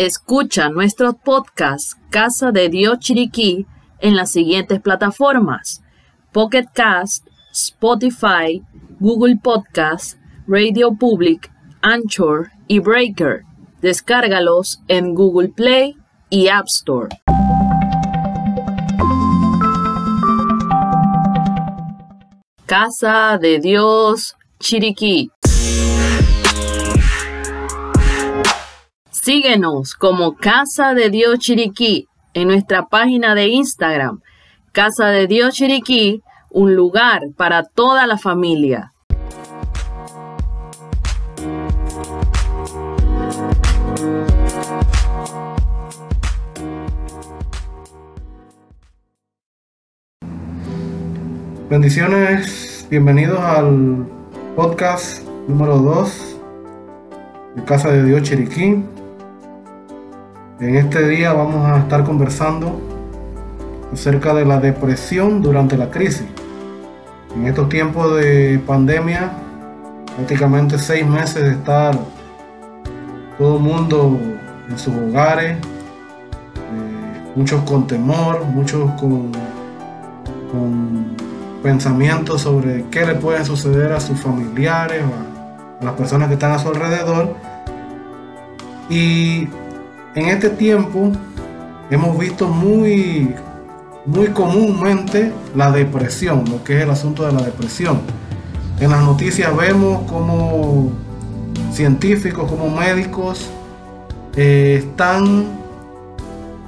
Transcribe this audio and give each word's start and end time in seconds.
Escucha 0.00 0.70
nuestro 0.70 1.12
podcast 1.12 1.92
Casa 2.08 2.52
de 2.52 2.70
Dios 2.70 3.00
Chiriquí 3.00 3.66
en 3.98 4.16
las 4.16 4.32
siguientes 4.32 4.80
plataformas: 4.80 5.82
Pocket 6.32 6.64
Cast, 6.72 7.26
Spotify, 7.52 8.62
Google 8.98 9.36
Podcast, 9.36 10.16
Radio 10.46 10.94
Public, 10.94 11.52
Anchor 11.82 12.50
y 12.66 12.78
Breaker. 12.78 13.42
Descárgalos 13.82 14.80
en 14.88 15.14
Google 15.14 15.50
Play 15.50 15.98
y 16.30 16.48
App 16.48 16.68
Store. 16.68 17.10
Casa 22.64 23.36
de 23.38 23.58
Dios 23.58 24.34
Chiriquí. 24.60 25.30
Síguenos 29.32 29.94
como 29.94 30.34
Casa 30.34 30.92
de 30.92 31.08
Dios 31.08 31.38
Chiriquí 31.38 32.08
en 32.34 32.48
nuestra 32.48 32.86
página 32.88 33.36
de 33.36 33.46
Instagram, 33.46 34.22
Casa 34.72 35.06
de 35.10 35.28
Dios 35.28 35.54
Chiriquí, 35.54 36.20
un 36.50 36.74
lugar 36.74 37.20
para 37.36 37.62
toda 37.62 38.08
la 38.08 38.18
familia. 38.18 38.92
Bendiciones, 51.68 52.84
bienvenidos 52.90 53.38
al 53.38 54.08
podcast 54.56 55.24
número 55.46 55.78
2 55.78 56.36
de 57.54 57.62
Casa 57.62 57.92
de 57.92 58.04
Dios 58.06 58.22
Chiriquí. 58.24 58.82
En 60.60 60.76
este 60.76 61.08
día 61.08 61.32
vamos 61.32 61.66
a 61.66 61.78
estar 61.78 62.04
conversando 62.04 62.78
acerca 63.90 64.34
de 64.34 64.44
la 64.44 64.60
depresión 64.60 65.40
durante 65.40 65.74
la 65.78 65.90
crisis. 65.90 66.26
En 67.34 67.46
estos 67.46 67.70
tiempos 67.70 68.14
de 68.16 68.60
pandemia, 68.66 69.30
prácticamente 70.14 70.78
seis 70.78 71.06
meses 71.06 71.42
de 71.42 71.52
estar 71.52 71.98
todo 73.38 73.56
el 73.56 73.62
mundo 73.62 74.20
en 74.68 74.78
sus 74.78 74.94
hogares, 74.94 75.52
eh, 75.56 77.32
muchos 77.34 77.62
con 77.62 77.86
temor, 77.86 78.44
muchos 78.44 78.90
con, 79.00 79.32
pensamientos 81.62 82.42
sobre 82.42 82.84
qué 82.90 83.06
le 83.06 83.14
puede 83.14 83.44
suceder 83.46 83.92
a 83.92 84.00
sus 84.00 84.20
familiares 84.20 85.02
o 85.04 85.82
a 85.82 85.84
las 85.86 85.94
personas 85.94 86.28
que 86.28 86.34
están 86.34 86.52
a 86.52 86.58
su 86.58 86.68
alrededor. 86.68 87.34
Y 88.90 89.48
en 90.14 90.28
este 90.28 90.50
tiempo 90.50 91.12
hemos 91.90 92.18
visto 92.18 92.48
muy, 92.48 93.34
muy 94.06 94.28
comúnmente 94.28 95.32
la 95.54 95.70
depresión, 95.70 96.44
lo 96.50 96.62
que 96.64 96.78
es 96.78 96.82
el 96.82 96.90
asunto 96.90 97.26
de 97.26 97.32
la 97.32 97.42
depresión. 97.42 98.00
En 98.80 98.90
las 98.90 99.02
noticias 99.02 99.54
vemos 99.56 100.02
como 100.10 100.90
científicos, 101.72 102.50
como 102.50 102.70
médicos, 102.70 103.50
eh, 104.36 104.84
están 104.84 105.44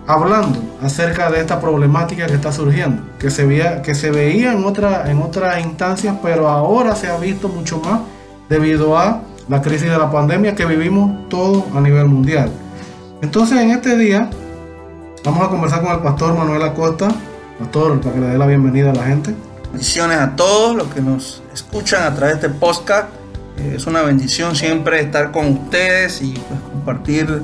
hablando 0.06 0.58
acerca 0.82 1.30
de 1.30 1.40
esta 1.40 1.60
problemática 1.60 2.26
que 2.26 2.34
está 2.34 2.52
surgiendo, 2.52 3.02
que 3.18 3.30
se 3.30 3.46
veía, 3.46 3.82
que 3.82 3.94
se 3.94 4.10
veía 4.10 4.52
en, 4.52 4.64
otra, 4.64 5.10
en 5.10 5.22
otras 5.22 5.64
instancias, 5.64 6.16
pero 6.22 6.48
ahora 6.48 6.94
se 6.94 7.08
ha 7.08 7.16
visto 7.18 7.48
mucho 7.48 7.78
más 7.78 8.00
debido 8.48 8.98
a 8.98 9.22
la 9.48 9.62
crisis 9.62 9.90
de 9.90 9.98
la 9.98 10.10
pandemia 10.10 10.54
que 10.54 10.66
vivimos 10.66 11.28
todos 11.28 11.64
a 11.74 11.80
nivel 11.80 12.06
mundial. 12.06 12.50
Entonces 13.22 13.56
en 13.60 13.70
este 13.70 13.96
día 13.96 14.28
vamos 15.24 15.46
a 15.46 15.48
conversar 15.48 15.80
con 15.80 15.92
el 15.92 16.00
pastor 16.00 16.36
Manuel 16.36 16.60
Acosta, 16.62 17.08
pastor, 17.56 18.00
para 18.00 18.14
que 18.16 18.20
le 18.20 18.26
dé 18.26 18.36
la 18.36 18.46
bienvenida 18.46 18.90
a 18.90 18.94
la 18.94 19.04
gente. 19.04 19.32
Bendiciones 19.70 20.18
a 20.18 20.34
todos 20.34 20.74
los 20.74 20.88
que 20.88 21.00
nos 21.00 21.40
escuchan 21.54 22.02
a 22.02 22.12
través 22.16 22.40
de 22.40 22.48
este 22.48 22.58
podcast. 22.58 23.10
Eh, 23.58 23.74
es 23.76 23.86
una 23.86 24.02
bendición 24.02 24.56
siempre 24.56 25.00
estar 25.00 25.30
con 25.30 25.46
ustedes 25.52 26.20
y 26.20 26.32
pues, 26.32 26.60
compartir 26.72 27.42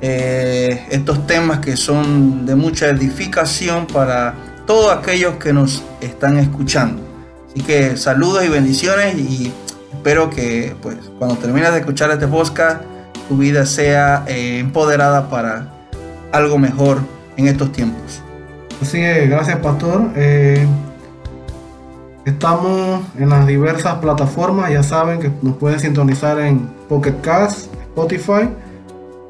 eh, 0.00 0.86
estos 0.90 1.26
temas 1.26 1.58
que 1.58 1.76
son 1.76 2.46
de 2.46 2.54
mucha 2.54 2.88
edificación 2.88 3.86
para 3.86 4.34
todos 4.66 4.90
aquellos 4.96 5.34
que 5.34 5.52
nos 5.52 5.82
están 6.00 6.38
escuchando. 6.38 7.02
Así 7.46 7.62
que 7.62 7.98
saludos 7.98 8.42
y 8.42 8.48
bendiciones 8.48 9.16
y 9.16 9.52
espero 9.92 10.30
que 10.30 10.74
pues 10.80 10.96
cuando 11.18 11.36
termines 11.36 11.72
de 11.72 11.80
escuchar 11.80 12.10
este 12.10 12.26
podcast 12.26 12.84
tu 13.30 13.36
vida 13.36 13.64
sea 13.64 14.24
eh, 14.26 14.58
empoderada 14.58 15.30
para 15.30 15.68
algo 16.32 16.58
mejor 16.58 16.98
en 17.36 17.46
estos 17.46 17.70
tiempos. 17.70 18.20
Así 18.82 19.00
es, 19.00 19.30
gracias 19.30 19.56
pastor. 19.60 20.10
Eh, 20.16 20.66
estamos 22.24 23.02
en 23.16 23.28
las 23.28 23.46
diversas 23.46 23.94
plataformas, 23.98 24.72
ya 24.72 24.82
saben 24.82 25.20
que 25.20 25.30
nos 25.42 25.54
pueden 25.58 25.78
sintonizar 25.78 26.40
en 26.40 26.68
Pocket 26.88 27.20
Cast, 27.22 27.72
Spotify, 27.82 28.48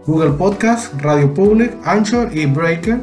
Google 0.07 0.31
Podcast, 0.31 0.95
Radio 1.03 1.35
Public, 1.35 1.77
Anchor 1.85 2.35
y 2.35 2.47
Breaker. 2.47 3.01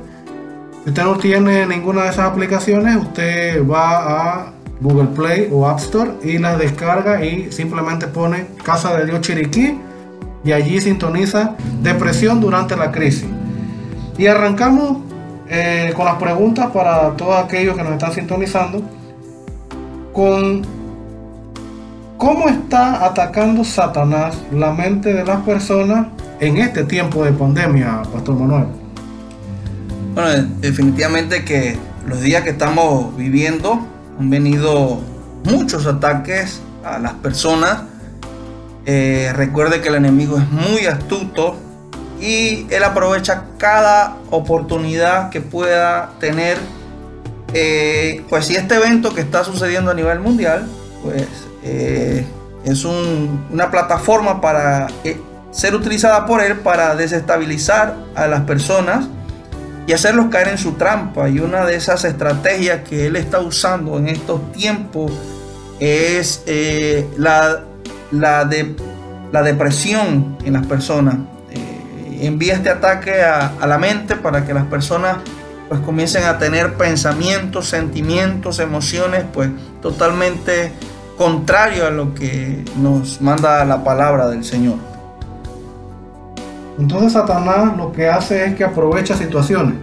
Si 0.84 0.90
usted 0.90 1.04
no 1.04 1.16
tiene 1.20 1.68
ninguna 1.68 2.06
de 2.06 2.10
esas 2.10 2.32
aplicaciones, 2.32 2.96
usted 2.96 3.64
va 3.68 4.46
a 4.48 4.54
Google 4.82 5.10
Play 5.16 5.50
o 5.52 5.68
App 5.68 5.78
Store 5.78 6.10
y 6.24 6.40
la 6.40 6.58
descarga 6.58 7.24
y 7.24 7.52
simplemente 7.52 8.08
pone 8.08 8.48
Casa 8.64 8.98
de 8.98 9.06
Dios 9.06 9.22
Chiriquí 9.22 9.80
y 10.44 10.52
allí 10.52 10.80
sintoniza 10.82 11.56
depresión 11.82 12.40
durante 12.40 12.76
la 12.76 12.92
crisis. 12.92 13.28
Y 14.18 14.28
arrancamos 14.28 14.98
eh, 15.50 15.94
con 15.96 16.06
las 16.06 16.16
preguntas 16.16 16.68
para 16.72 17.12
todos 17.16 17.44
aquellos 17.44 17.76
que 17.76 17.84
nos 17.84 17.94
están 17.94 18.14
sintonizando 18.14 18.82
con 20.14 20.64
cómo 22.18 22.50
está 22.50 23.06
atacando 23.06 23.64
Satanás 23.64 24.38
la 24.52 24.72
mente 24.72 25.14
de 25.14 25.24
las 25.24 25.42
personas 25.42 26.08
en 26.40 26.58
este 26.58 26.84
tiempo 26.84 27.24
de 27.24 27.32
pandemia, 27.32 28.02
Pastor 28.12 28.36
Manuel. 28.36 28.66
Bueno, 30.16 30.50
definitivamente 30.60 31.46
que 31.46 31.78
los 32.08 32.22
días 32.22 32.44
que 32.44 32.50
estamos 32.50 33.16
viviendo 33.16 33.80
han 34.20 34.30
venido 34.30 35.00
muchos 35.44 35.86
ataques 35.86 36.62
a 36.84 36.98
las 36.98 37.14
personas 37.14 37.84
eh, 38.90 39.34
recuerde 39.36 39.82
que 39.82 39.90
el 39.90 39.96
enemigo 39.96 40.38
es 40.38 40.50
muy 40.50 40.86
astuto 40.86 41.58
y 42.22 42.66
él 42.70 42.86
aprovecha 42.86 43.44
cada 43.58 44.16
oportunidad 44.30 45.30
que 45.30 45.42
pueda 45.42 46.14
tener. 46.22 46.58
Eh, 47.54 48.24
pues 48.30 48.46
si 48.46 48.56
este 48.56 48.76
evento 48.76 49.14
que 49.14 49.20
está 49.20 49.44
sucediendo 49.44 49.92
a 49.92 49.94
nivel 49.94 50.22
mundial, 50.22 50.70
pues 51.04 51.28
eh, 51.64 52.26
es 52.64 52.86
una 52.86 53.70
plataforma 53.72 54.40
para 54.40 54.88
ser 55.52 55.76
utilizada 55.76 56.26
por 56.26 56.42
él 56.42 56.60
para 56.60 56.96
desestabilizar 56.96 57.94
a 58.16 58.28
las 58.28 58.44
personas 58.44 59.10
y 59.86 59.92
hacerlos 59.92 60.28
caer 60.28 60.48
en 60.48 60.58
su 60.58 60.74
trampa. 60.74 61.28
Y 61.28 61.40
una 61.40 61.66
de 61.66 61.76
esas 61.76 62.06
estrategias 62.06 62.88
que 62.88 63.08
él 63.08 63.18
está 63.18 63.42
usando 63.42 63.98
en 63.98 64.08
estos 64.08 64.50
tiempos 64.54 65.12
es 65.82 66.44
la 67.18 67.64
la, 68.12 68.46
de, 68.46 68.76
la 69.32 69.44
depresión 69.44 70.38
en 70.44 70.54
las 70.54 70.66
personas. 70.66 71.16
Eh, 71.52 72.20
envía 72.22 72.54
este 72.54 72.70
ataque 72.70 73.22
a, 73.22 73.66
la 73.66 73.78
mente 73.78 74.16
para 74.16 74.46
que 74.46 74.54
las 74.54 74.66
personas 74.66 75.18
pues 75.68 75.82
comiencen 75.82 76.24
a 76.24 76.38
tener 76.38 76.76
pensamientos, 76.76 77.68
sentimientos, 77.68 78.60
emociones 78.60 79.26
pues 79.34 79.50
totalmente 79.82 80.72
contrario 81.18 81.88
a 81.88 81.90
lo 81.90 82.14
que 82.14 82.64
nos 82.78 83.22
manda 83.22 83.66
la 83.66 83.84
palabra 83.84 84.30
del 84.30 84.46
Señor. 84.46 84.76
Entonces 86.80 87.14
Satanás 87.14 87.76
lo 87.76 87.92
que 87.92 88.08
hace 88.08 88.46
es 88.46 88.56
que 88.56 88.64
aprovecha 88.64 89.16
situaciones. 89.16 89.76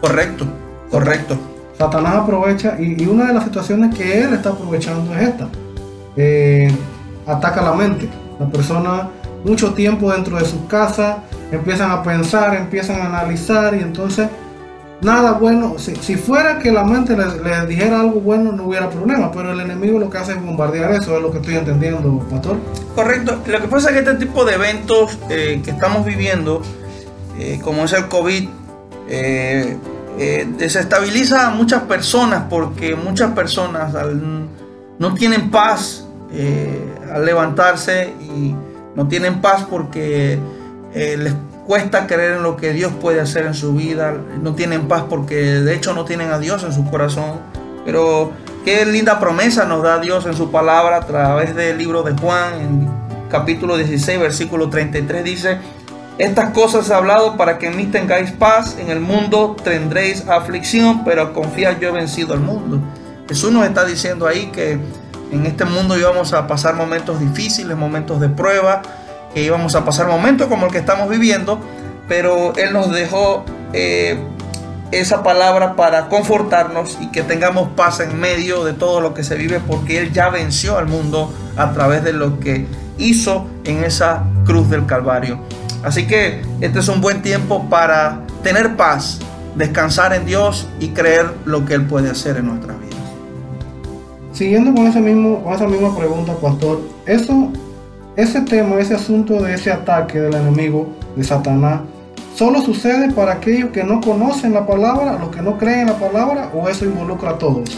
Correcto, 0.00 0.46
correcto. 0.90 1.36
Satanás 1.76 2.14
aprovecha 2.16 2.76
y, 2.80 3.06
una 3.06 3.26
de 3.26 3.34
las 3.34 3.44
situaciones 3.44 3.94
que 3.94 4.22
él 4.22 4.32
está 4.32 4.50
aprovechando 4.50 5.14
es 5.14 5.28
esta. 5.28 5.48
Eh, 6.16 6.72
ataca 7.28 7.62
la 7.62 7.72
mente. 7.72 8.08
La 8.40 8.46
persona 8.46 9.10
mucho 9.44 9.72
tiempo 9.74 10.10
dentro 10.10 10.36
de 10.36 10.44
su 10.44 10.66
casa, 10.66 11.18
empiezan 11.50 11.90
a 11.90 12.02
pensar, 12.02 12.56
empiezan 12.56 13.00
a 13.00 13.06
analizar 13.06 13.74
y 13.74 13.80
entonces 13.80 14.28
nada 15.00 15.32
bueno, 15.32 15.76
si, 15.78 16.16
fuera 16.16 16.58
que 16.58 16.72
la 16.72 16.82
mente 16.82 17.16
les, 17.16 17.68
dijera 17.68 18.00
algo 18.00 18.20
bueno 18.20 18.52
no 18.52 18.64
hubiera 18.64 18.90
problema, 18.90 19.30
pero 19.30 19.52
el 19.52 19.60
enemigo 19.60 19.98
lo 19.98 20.10
que 20.10 20.18
hace 20.18 20.32
es 20.32 20.42
bombardear 20.42 20.92
eso, 20.92 21.16
es 21.16 21.22
lo 21.22 21.30
que 21.30 21.38
estoy 21.38 21.54
entendiendo, 21.54 22.18
pastor. 22.30 22.56
Correcto, 22.94 23.38
lo 23.46 23.60
que 23.60 23.68
pasa 23.68 23.90
es 23.90 23.94
que 23.94 24.10
este 24.10 24.26
tipo 24.26 24.44
de 24.44 24.54
eventos 24.54 25.18
eh, 25.30 25.60
que 25.64 25.70
estamos 25.70 26.04
viviendo, 26.04 26.62
eh, 27.38 27.60
como 27.62 27.84
es 27.84 27.92
el 27.92 28.08
COVID, 28.08 28.48
eh, 29.10 29.76
desestabiliza 30.58 31.46
a 31.46 31.50
muchas 31.50 31.82
personas 31.82 32.44
porque 32.50 32.96
muchas 32.96 33.30
personas 33.32 33.94
no 34.98 35.14
tienen 35.14 35.48
paz 35.48 36.04
al 37.12 37.24
levantarse 37.24 38.14
y 38.20 38.54
no 38.94 39.08
tienen 39.08 39.40
paz 39.40 39.66
porque 39.68 40.38
eh, 40.94 41.16
les 41.18 41.34
cuesta 41.66 42.06
creer 42.06 42.34
en 42.34 42.42
lo 42.42 42.56
que 42.56 42.72
Dios 42.72 42.92
puede 43.00 43.20
hacer 43.20 43.46
en 43.46 43.54
su 43.54 43.74
vida, 43.74 44.14
no 44.42 44.54
tienen 44.54 44.88
paz 44.88 45.04
porque 45.08 45.34
de 45.34 45.74
hecho 45.74 45.92
no 45.94 46.04
tienen 46.04 46.30
a 46.30 46.38
Dios 46.38 46.64
en 46.64 46.72
su 46.72 46.88
corazón. 46.90 47.40
Pero 47.84 48.32
qué 48.64 48.84
linda 48.86 49.20
promesa 49.20 49.64
nos 49.64 49.82
da 49.82 49.98
Dios 49.98 50.26
en 50.26 50.34
su 50.34 50.50
palabra 50.50 50.96
a 50.96 51.06
través 51.06 51.54
del 51.54 51.78
libro 51.78 52.02
de 52.02 52.12
Juan, 52.12 52.54
en 52.60 52.88
capítulo 53.30 53.76
16, 53.76 54.18
versículo 54.18 54.70
33, 54.70 55.22
dice, 55.22 55.58
estas 56.18 56.50
cosas 56.50 56.90
he 56.90 56.94
hablado 56.94 57.36
para 57.36 57.58
que 57.58 57.66
en 57.68 57.76
mí 57.76 57.86
tengáis 57.86 58.32
paz, 58.32 58.76
en 58.78 58.90
el 58.90 58.98
mundo 58.98 59.54
tendréis 59.62 60.26
aflicción, 60.26 61.04
pero 61.04 61.32
confía 61.32 61.78
yo 61.78 61.90
he 61.90 61.92
vencido 61.92 62.34
al 62.34 62.40
mundo. 62.40 62.80
Jesús 63.28 63.52
nos 63.52 63.64
está 63.64 63.84
diciendo 63.84 64.26
ahí 64.26 64.46
que 64.46 64.78
en 65.30 65.46
este 65.46 65.64
mundo 65.64 65.98
íbamos 65.98 66.32
a 66.32 66.46
pasar 66.46 66.74
momentos 66.74 67.20
difíciles, 67.20 67.76
momentos 67.76 68.20
de 68.20 68.28
prueba, 68.28 68.82
que 69.34 69.42
íbamos 69.42 69.74
a 69.74 69.84
pasar 69.84 70.06
momentos 70.08 70.48
como 70.48 70.66
el 70.66 70.72
que 70.72 70.78
estamos 70.78 71.08
viviendo, 71.08 71.60
pero 72.08 72.54
Él 72.56 72.72
nos 72.72 72.90
dejó 72.90 73.44
eh, 73.72 74.18
esa 74.90 75.22
palabra 75.22 75.76
para 75.76 76.08
confortarnos 76.08 76.98
y 77.00 77.10
que 77.10 77.22
tengamos 77.22 77.68
paz 77.76 78.00
en 78.00 78.18
medio 78.18 78.64
de 78.64 78.72
todo 78.72 79.00
lo 79.00 79.14
que 79.14 79.22
se 79.22 79.36
vive, 79.36 79.60
porque 79.60 79.98
Él 79.98 80.12
ya 80.12 80.30
venció 80.30 80.78
al 80.78 80.86
mundo 80.86 81.32
a 81.56 81.72
través 81.72 82.02
de 82.04 82.12
lo 82.12 82.40
que 82.40 82.66
hizo 82.96 83.46
en 83.64 83.84
esa 83.84 84.24
cruz 84.44 84.70
del 84.70 84.86
Calvario. 84.86 85.40
Así 85.82 86.06
que 86.06 86.42
este 86.60 86.80
es 86.80 86.88
un 86.88 87.00
buen 87.00 87.22
tiempo 87.22 87.68
para 87.68 88.22
tener 88.42 88.76
paz, 88.76 89.20
descansar 89.54 90.12
en 90.14 90.24
Dios 90.26 90.68
y 90.80 90.88
creer 90.88 91.26
lo 91.44 91.64
que 91.64 91.74
Él 91.74 91.86
puede 91.86 92.10
hacer 92.10 92.36
en 92.38 92.46
nuestras 92.46 92.78
vidas. 92.80 92.87
Siguiendo 94.38 94.72
con, 94.72 94.86
ese 94.86 95.00
mismo, 95.00 95.42
con 95.42 95.52
esa 95.52 95.66
misma 95.66 95.96
pregunta, 95.96 96.32
pastor, 96.36 96.80
eso, 97.06 97.50
ese 98.14 98.40
tema, 98.42 98.78
ese 98.78 98.94
asunto 98.94 99.42
de 99.42 99.54
ese 99.54 99.72
ataque 99.72 100.20
del 100.20 100.32
enemigo, 100.32 100.94
de 101.16 101.24
Satanás, 101.24 101.80
¿solo 102.36 102.62
sucede 102.62 103.10
para 103.10 103.32
aquellos 103.32 103.70
que 103.70 103.82
no 103.82 104.00
conocen 104.00 104.54
la 104.54 104.64
palabra, 104.64 105.18
los 105.18 105.30
que 105.30 105.42
no 105.42 105.58
creen 105.58 105.80
en 105.80 105.86
la 105.88 105.98
palabra, 105.98 106.52
o 106.54 106.68
eso 106.68 106.84
involucra 106.84 107.30
a 107.30 107.38
todos? 107.38 107.76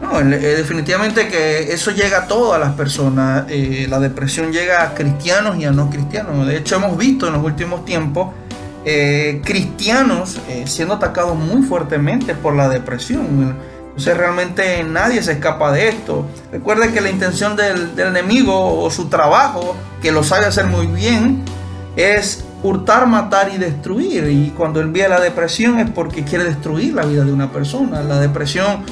No, 0.00 0.20
eh, 0.20 0.38
definitivamente 0.38 1.26
que 1.26 1.72
eso 1.72 1.90
llega 1.90 2.18
a 2.18 2.26
todas 2.28 2.60
las 2.60 2.74
personas. 2.74 3.46
Eh, 3.48 3.88
la 3.90 3.98
depresión 3.98 4.52
llega 4.52 4.84
a 4.84 4.94
cristianos 4.94 5.56
y 5.58 5.64
a 5.64 5.72
no 5.72 5.90
cristianos. 5.90 6.46
De 6.46 6.56
hecho, 6.56 6.76
hemos 6.76 6.96
visto 6.96 7.26
en 7.26 7.32
los 7.32 7.42
últimos 7.42 7.84
tiempos 7.84 8.28
eh, 8.84 9.42
cristianos 9.44 10.40
siendo 10.66 10.94
atacados 10.94 11.36
muy 11.36 11.62
fuertemente 11.62 12.36
por 12.36 12.54
la 12.54 12.68
depresión. 12.68 13.56
Entonces 14.00 14.16
realmente 14.16 14.82
nadie 14.82 15.22
se 15.22 15.32
escapa 15.32 15.72
de 15.72 15.90
esto. 15.90 16.24
Recuerde 16.50 16.90
que 16.90 17.02
la 17.02 17.10
intención 17.10 17.54
del, 17.54 17.90
enemigo 17.98 18.82
o 18.82 18.90
su 18.90 19.10
trabajo, 19.10 19.76
que 20.00 20.10
lo 20.10 20.24
sabe 20.24 20.46
hacer 20.46 20.64
muy 20.68 20.86
bien, 20.86 21.44
es 21.96 22.42
hurtar, 22.62 23.06
matar 23.06 23.50
y 23.54 23.58
destruir. 23.58 24.26
Y 24.30 24.54
cuando 24.56 24.80
envía 24.80 25.06
la 25.10 25.20
depresión 25.20 25.78
es 25.78 25.90
porque 25.90 26.24
quiere 26.24 26.44
destruir 26.44 26.94
la 26.94 27.04
vida 27.04 27.26
de 27.26 27.32
una 27.34 27.52
persona. 27.52 28.02
La 28.02 28.18
depresión, 28.18 28.86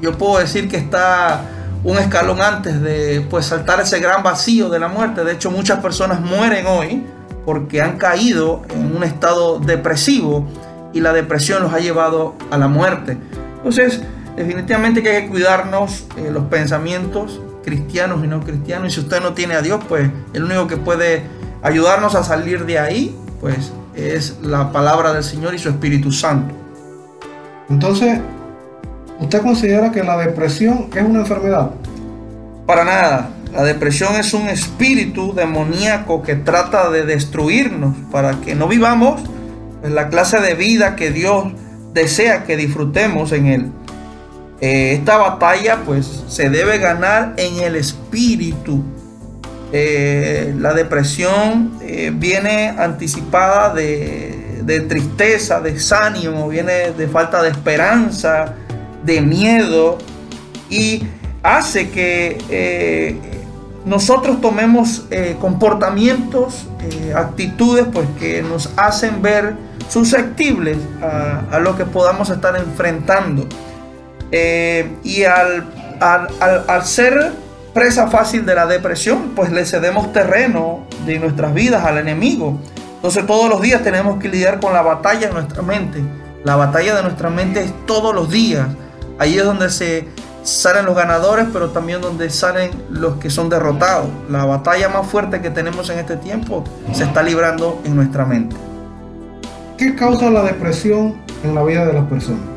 yo 0.00 0.16
puedo 0.16 0.38
decir 0.38 0.70
que 0.70 0.78
está 0.78 1.42
un 1.84 1.98
escalón 1.98 2.40
antes 2.40 2.80
de 2.80 3.26
pues 3.28 3.44
saltar 3.44 3.78
ese 3.80 4.00
gran 4.00 4.22
vacío 4.22 4.70
de 4.70 4.78
la 4.78 4.88
muerte. 4.88 5.22
De 5.22 5.32
hecho, 5.32 5.50
muchas 5.50 5.80
personas 5.80 6.22
mueren 6.22 6.64
hoy 6.66 7.04
porque 7.44 7.82
han 7.82 7.98
caído 7.98 8.62
en 8.70 8.96
un 8.96 9.04
estado 9.04 9.58
depresivo 9.58 10.46
y 10.94 11.00
la 11.00 11.12
depresión 11.12 11.62
los 11.62 11.74
ha 11.74 11.78
llevado 11.78 12.36
a 12.50 12.56
la 12.56 12.68
muerte. 12.68 13.18
Entonces, 13.58 14.00
definitivamente 14.36 15.02
que 15.02 15.10
hay 15.10 15.22
que 15.24 15.28
cuidarnos 15.28 16.06
eh, 16.16 16.30
los 16.30 16.44
pensamientos 16.44 17.40
cristianos 17.64 18.24
y 18.24 18.28
no 18.28 18.40
cristianos. 18.40 18.92
Y 18.92 18.94
si 18.94 19.00
usted 19.00 19.20
no 19.20 19.34
tiene 19.34 19.54
a 19.54 19.62
Dios, 19.62 19.82
pues 19.88 20.10
el 20.32 20.44
único 20.44 20.66
que 20.66 20.76
puede 20.76 21.22
ayudarnos 21.62 22.14
a 22.14 22.22
salir 22.22 22.64
de 22.66 22.78
ahí, 22.78 23.16
pues 23.40 23.72
es 23.94 24.38
la 24.42 24.72
palabra 24.72 25.12
del 25.12 25.24
Señor 25.24 25.54
y 25.54 25.58
su 25.58 25.68
Espíritu 25.68 26.12
Santo. 26.12 26.54
Entonces, 27.68 28.20
¿usted 29.18 29.42
considera 29.42 29.90
que 29.90 30.04
la 30.04 30.16
depresión 30.16 30.88
es 30.94 31.02
una 31.02 31.20
enfermedad? 31.20 31.70
Para 32.66 32.84
nada. 32.84 33.30
La 33.52 33.62
depresión 33.64 34.14
es 34.16 34.34
un 34.34 34.48
espíritu 34.48 35.34
demoníaco 35.34 36.22
que 36.22 36.34
trata 36.34 36.90
de 36.90 37.06
destruirnos 37.06 37.96
para 38.12 38.40
que 38.40 38.54
no 38.54 38.68
vivamos 38.68 39.22
la 39.82 40.08
clase 40.08 40.40
de 40.40 40.54
vida 40.54 40.94
que 40.94 41.10
Dios 41.10 41.52
desea 41.94 42.44
que 42.44 42.56
disfrutemos 42.56 43.32
en 43.32 43.46
Él. 43.46 43.72
Eh, 44.60 44.94
esta 44.94 45.18
batalla 45.18 45.80
pues 45.84 46.24
se 46.28 46.48
debe 46.48 46.78
ganar 46.78 47.34
en 47.36 47.60
el 47.60 47.76
espíritu. 47.76 48.82
Eh, 49.72 50.54
la 50.58 50.72
depresión 50.72 51.78
eh, 51.82 52.10
viene 52.14 52.68
anticipada 52.68 53.74
de, 53.74 54.62
de, 54.62 54.80
tristeza, 54.80 55.60
desánimo, 55.60 56.48
viene 56.48 56.92
de 56.92 57.08
falta 57.08 57.42
de 57.42 57.50
esperanza, 57.50 58.54
de 59.04 59.20
miedo 59.20 59.98
y 60.70 61.02
hace 61.42 61.90
que 61.90 63.20
nosotros 63.84 64.40
tomemos 64.40 65.04
comportamientos, 65.40 66.66
actitudes 67.14 67.86
pues 67.92 68.08
que 68.18 68.42
nos 68.42 68.70
hacen 68.76 69.22
ver 69.22 69.54
susceptibles 69.88 70.78
a 71.00 71.60
lo 71.60 71.76
que 71.76 71.84
podamos 71.84 72.30
estar 72.30 72.56
enfrentando. 72.56 73.46
Eh, 74.32 74.96
y 75.04 75.24
al, 75.24 75.66
al, 76.00 76.84
ser 76.84 77.32
presa 77.72 78.08
fácil 78.08 78.46
de 78.46 78.54
la 78.54 78.66
depresión, 78.66 79.32
pues 79.36 79.52
le 79.52 79.64
cedemos 79.64 80.12
terreno 80.12 80.86
de 81.04 81.18
nuestras 81.18 81.54
vidas 81.54 81.84
al 81.84 81.98
enemigo. 81.98 82.58
Entonces 82.96 83.26
todos 83.26 83.48
los 83.48 83.60
días 83.60 83.82
tenemos 83.82 84.18
que 84.18 84.28
lidiar 84.28 84.60
con 84.60 84.72
la 84.72 84.82
batalla 84.82 85.28
en 85.28 85.34
nuestra 85.34 85.62
mente. 85.62 86.02
La 86.44 86.56
batalla 86.56 86.96
de 86.96 87.02
nuestra 87.02 87.30
mente 87.30 87.62
es 87.62 87.72
todos 87.86 88.14
los 88.14 88.30
días. 88.30 88.66
Ahí 89.18 89.36
es 89.38 89.44
donde 89.44 89.70
se 89.70 90.08
salen 90.42 90.86
los 90.86 90.94
ganadores, 90.94 91.46
pero 91.52 91.70
también 91.70 92.00
donde 92.00 92.30
salen 92.30 92.70
los 92.88 93.16
que 93.16 93.30
son 93.30 93.48
derrotados. 93.48 94.08
La 94.30 94.44
batalla 94.44 94.88
más 94.88 95.06
fuerte 95.06 95.40
que 95.40 95.50
tenemos 95.50 95.90
en 95.90 95.98
este 95.98 96.16
tiempo 96.16 96.64
se 96.92 97.04
está 97.04 97.22
librando 97.22 97.80
en 97.84 97.96
nuestra 97.96 98.24
mente. 98.24 98.56
¿Qué 99.76 99.94
causa 99.94 100.30
la 100.30 100.42
depresión 100.42 101.16
en 101.44 101.54
la 101.54 101.62
vida 101.62 101.84
de 101.84 101.92
las 101.92 102.04
personas? 102.04 102.55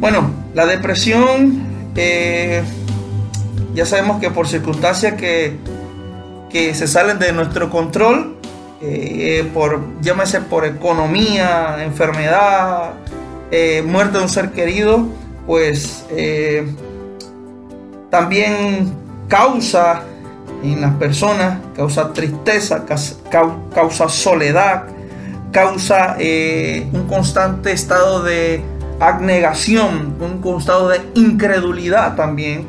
Bueno, 0.00 0.30
la 0.54 0.64
depresión, 0.64 1.60
eh, 1.94 2.62
ya 3.74 3.84
sabemos 3.84 4.18
que 4.18 4.30
por 4.30 4.48
circunstancias 4.48 5.12
que, 5.12 5.58
que 6.48 6.74
se 6.74 6.86
salen 6.86 7.18
de 7.18 7.34
nuestro 7.34 7.68
control, 7.68 8.38
eh, 8.80 9.46
por, 9.52 9.82
llámese 10.00 10.40
por 10.40 10.64
economía, 10.64 11.84
enfermedad, 11.84 12.94
eh, 13.50 13.82
muerte 13.86 14.16
de 14.16 14.24
un 14.24 14.30
ser 14.30 14.52
querido, 14.52 15.06
pues 15.46 16.06
también 18.08 18.94
causa 19.28 20.04
en 20.64 20.80
las 20.80 20.94
personas, 20.94 21.58
causa 21.76 22.10
tristeza, 22.14 22.86
causa 23.70 24.08
soledad, 24.08 24.84
causa 25.52 26.16
un 26.18 27.06
constante 27.06 27.72
estado 27.72 28.22
de 28.22 28.64
abnegación, 29.00 30.14
un 30.20 30.58
estado 30.58 30.88
de 30.88 31.00
incredulidad 31.14 32.14
también. 32.14 32.68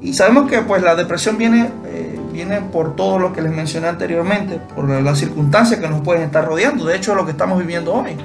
Y 0.00 0.14
sabemos 0.14 0.50
que 0.50 0.62
pues 0.62 0.82
la 0.82 0.94
depresión 0.94 1.36
viene, 1.36 1.70
eh, 1.86 2.18
viene 2.32 2.60
por 2.60 2.96
todo 2.96 3.18
lo 3.18 3.32
que 3.32 3.42
les 3.42 3.52
mencioné 3.52 3.88
anteriormente, 3.88 4.58
por 4.74 4.88
las 4.88 5.18
circunstancias 5.18 5.78
que 5.78 5.88
nos 5.88 6.00
pueden 6.00 6.22
estar 6.22 6.44
rodeando. 6.44 6.86
De 6.86 6.96
hecho, 6.96 7.14
lo 7.14 7.24
que 7.24 7.32
estamos 7.32 7.58
viviendo 7.58 7.94
hoy. 7.94 8.16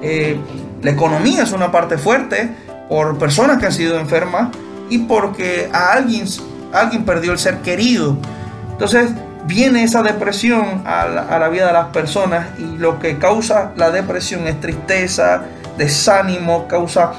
Eh, 0.00 0.38
la 0.82 0.90
economía 0.90 1.42
es 1.42 1.52
una 1.52 1.70
parte 1.70 1.98
fuerte 1.98 2.50
por 2.88 3.18
personas 3.18 3.58
que 3.58 3.66
han 3.66 3.72
sido 3.72 3.98
enfermas 3.98 4.48
y 4.88 4.98
porque 4.98 5.70
a 5.72 5.92
alguien, 5.92 6.26
alguien 6.72 7.04
perdió 7.04 7.32
el 7.32 7.38
ser 7.38 7.58
querido. 7.58 8.16
Entonces 8.72 9.10
viene 9.46 9.84
esa 9.84 10.02
depresión 10.02 10.82
a 10.84 11.06
la, 11.06 11.22
a 11.22 11.38
la 11.38 11.48
vida 11.48 11.66
de 11.66 11.72
las 11.72 11.86
personas 11.88 12.48
y 12.58 12.78
lo 12.78 12.98
que 12.98 13.18
causa 13.18 13.72
la 13.76 13.90
depresión 13.90 14.46
es 14.46 14.60
tristeza, 14.60 15.44
desánimo, 15.76 16.66
causa 16.68 17.12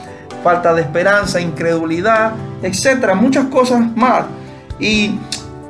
falta 0.43 0.73
de 0.73 0.81
esperanza, 0.81 1.39
incredulidad, 1.39 2.33
etcétera, 2.61 3.15
muchas 3.15 3.45
cosas 3.45 3.81
más. 3.95 4.25
Y 4.79 5.17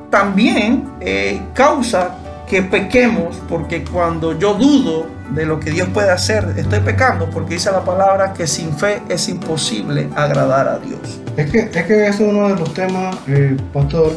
también 0.09 0.89
eh, 0.99 1.41
causa 1.53 2.15
que 2.47 2.61
pequemos, 2.61 3.41
porque 3.47 3.83
cuando 3.83 4.37
yo 4.37 4.55
dudo 4.55 5.07
de 5.31 5.45
lo 5.45 5.59
que 5.59 5.71
Dios 5.71 5.87
puede 5.93 6.11
hacer, 6.11 6.53
estoy 6.57 6.79
pecando, 6.81 7.29
porque 7.29 7.55
dice 7.55 7.71
la 7.71 7.83
palabra 7.83 8.33
que 8.33 8.45
sin 8.45 8.75
fe 8.75 9.01
es 9.09 9.29
imposible 9.29 10.09
agradar 10.15 10.67
a 10.67 10.79
Dios. 10.79 11.21
Es 11.37 11.49
que, 11.49 11.59
es 11.73 11.85
que 11.85 12.07
es 12.07 12.19
uno 12.19 12.49
de 12.49 12.55
los 12.55 12.73
temas, 12.73 13.15
eh, 13.27 13.55
pastor, 13.71 14.11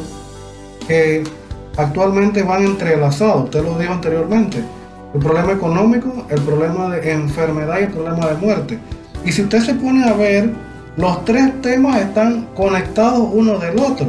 que 0.87 1.23
actualmente 1.77 2.43
van 2.43 2.63
entrelazados, 2.63 3.45
usted 3.45 3.63
lo 3.63 3.77
dijo 3.77 3.93
anteriormente 3.93 4.63
el 5.13 5.19
problema 5.19 5.51
económico, 5.53 6.25
el 6.29 6.41
problema 6.41 6.89
de 6.89 7.11
enfermedad 7.11 7.79
y 7.79 7.83
el 7.83 7.89
problema 7.89 8.27
de 8.27 8.35
muerte. 8.35 8.79
Y 9.25 9.31
si 9.31 9.41
usted 9.43 9.61
se 9.61 9.73
pone 9.75 10.03
a 10.03 10.13
ver, 10.13 10.51
los 10.95 11.25
tres 11.25 11.61
temas 11.61 11.97
están 12.01 12.47
conectados 12.55 13.29
uno 13.31 13.59
del 13.59 13.79
otro. 13.79 14.07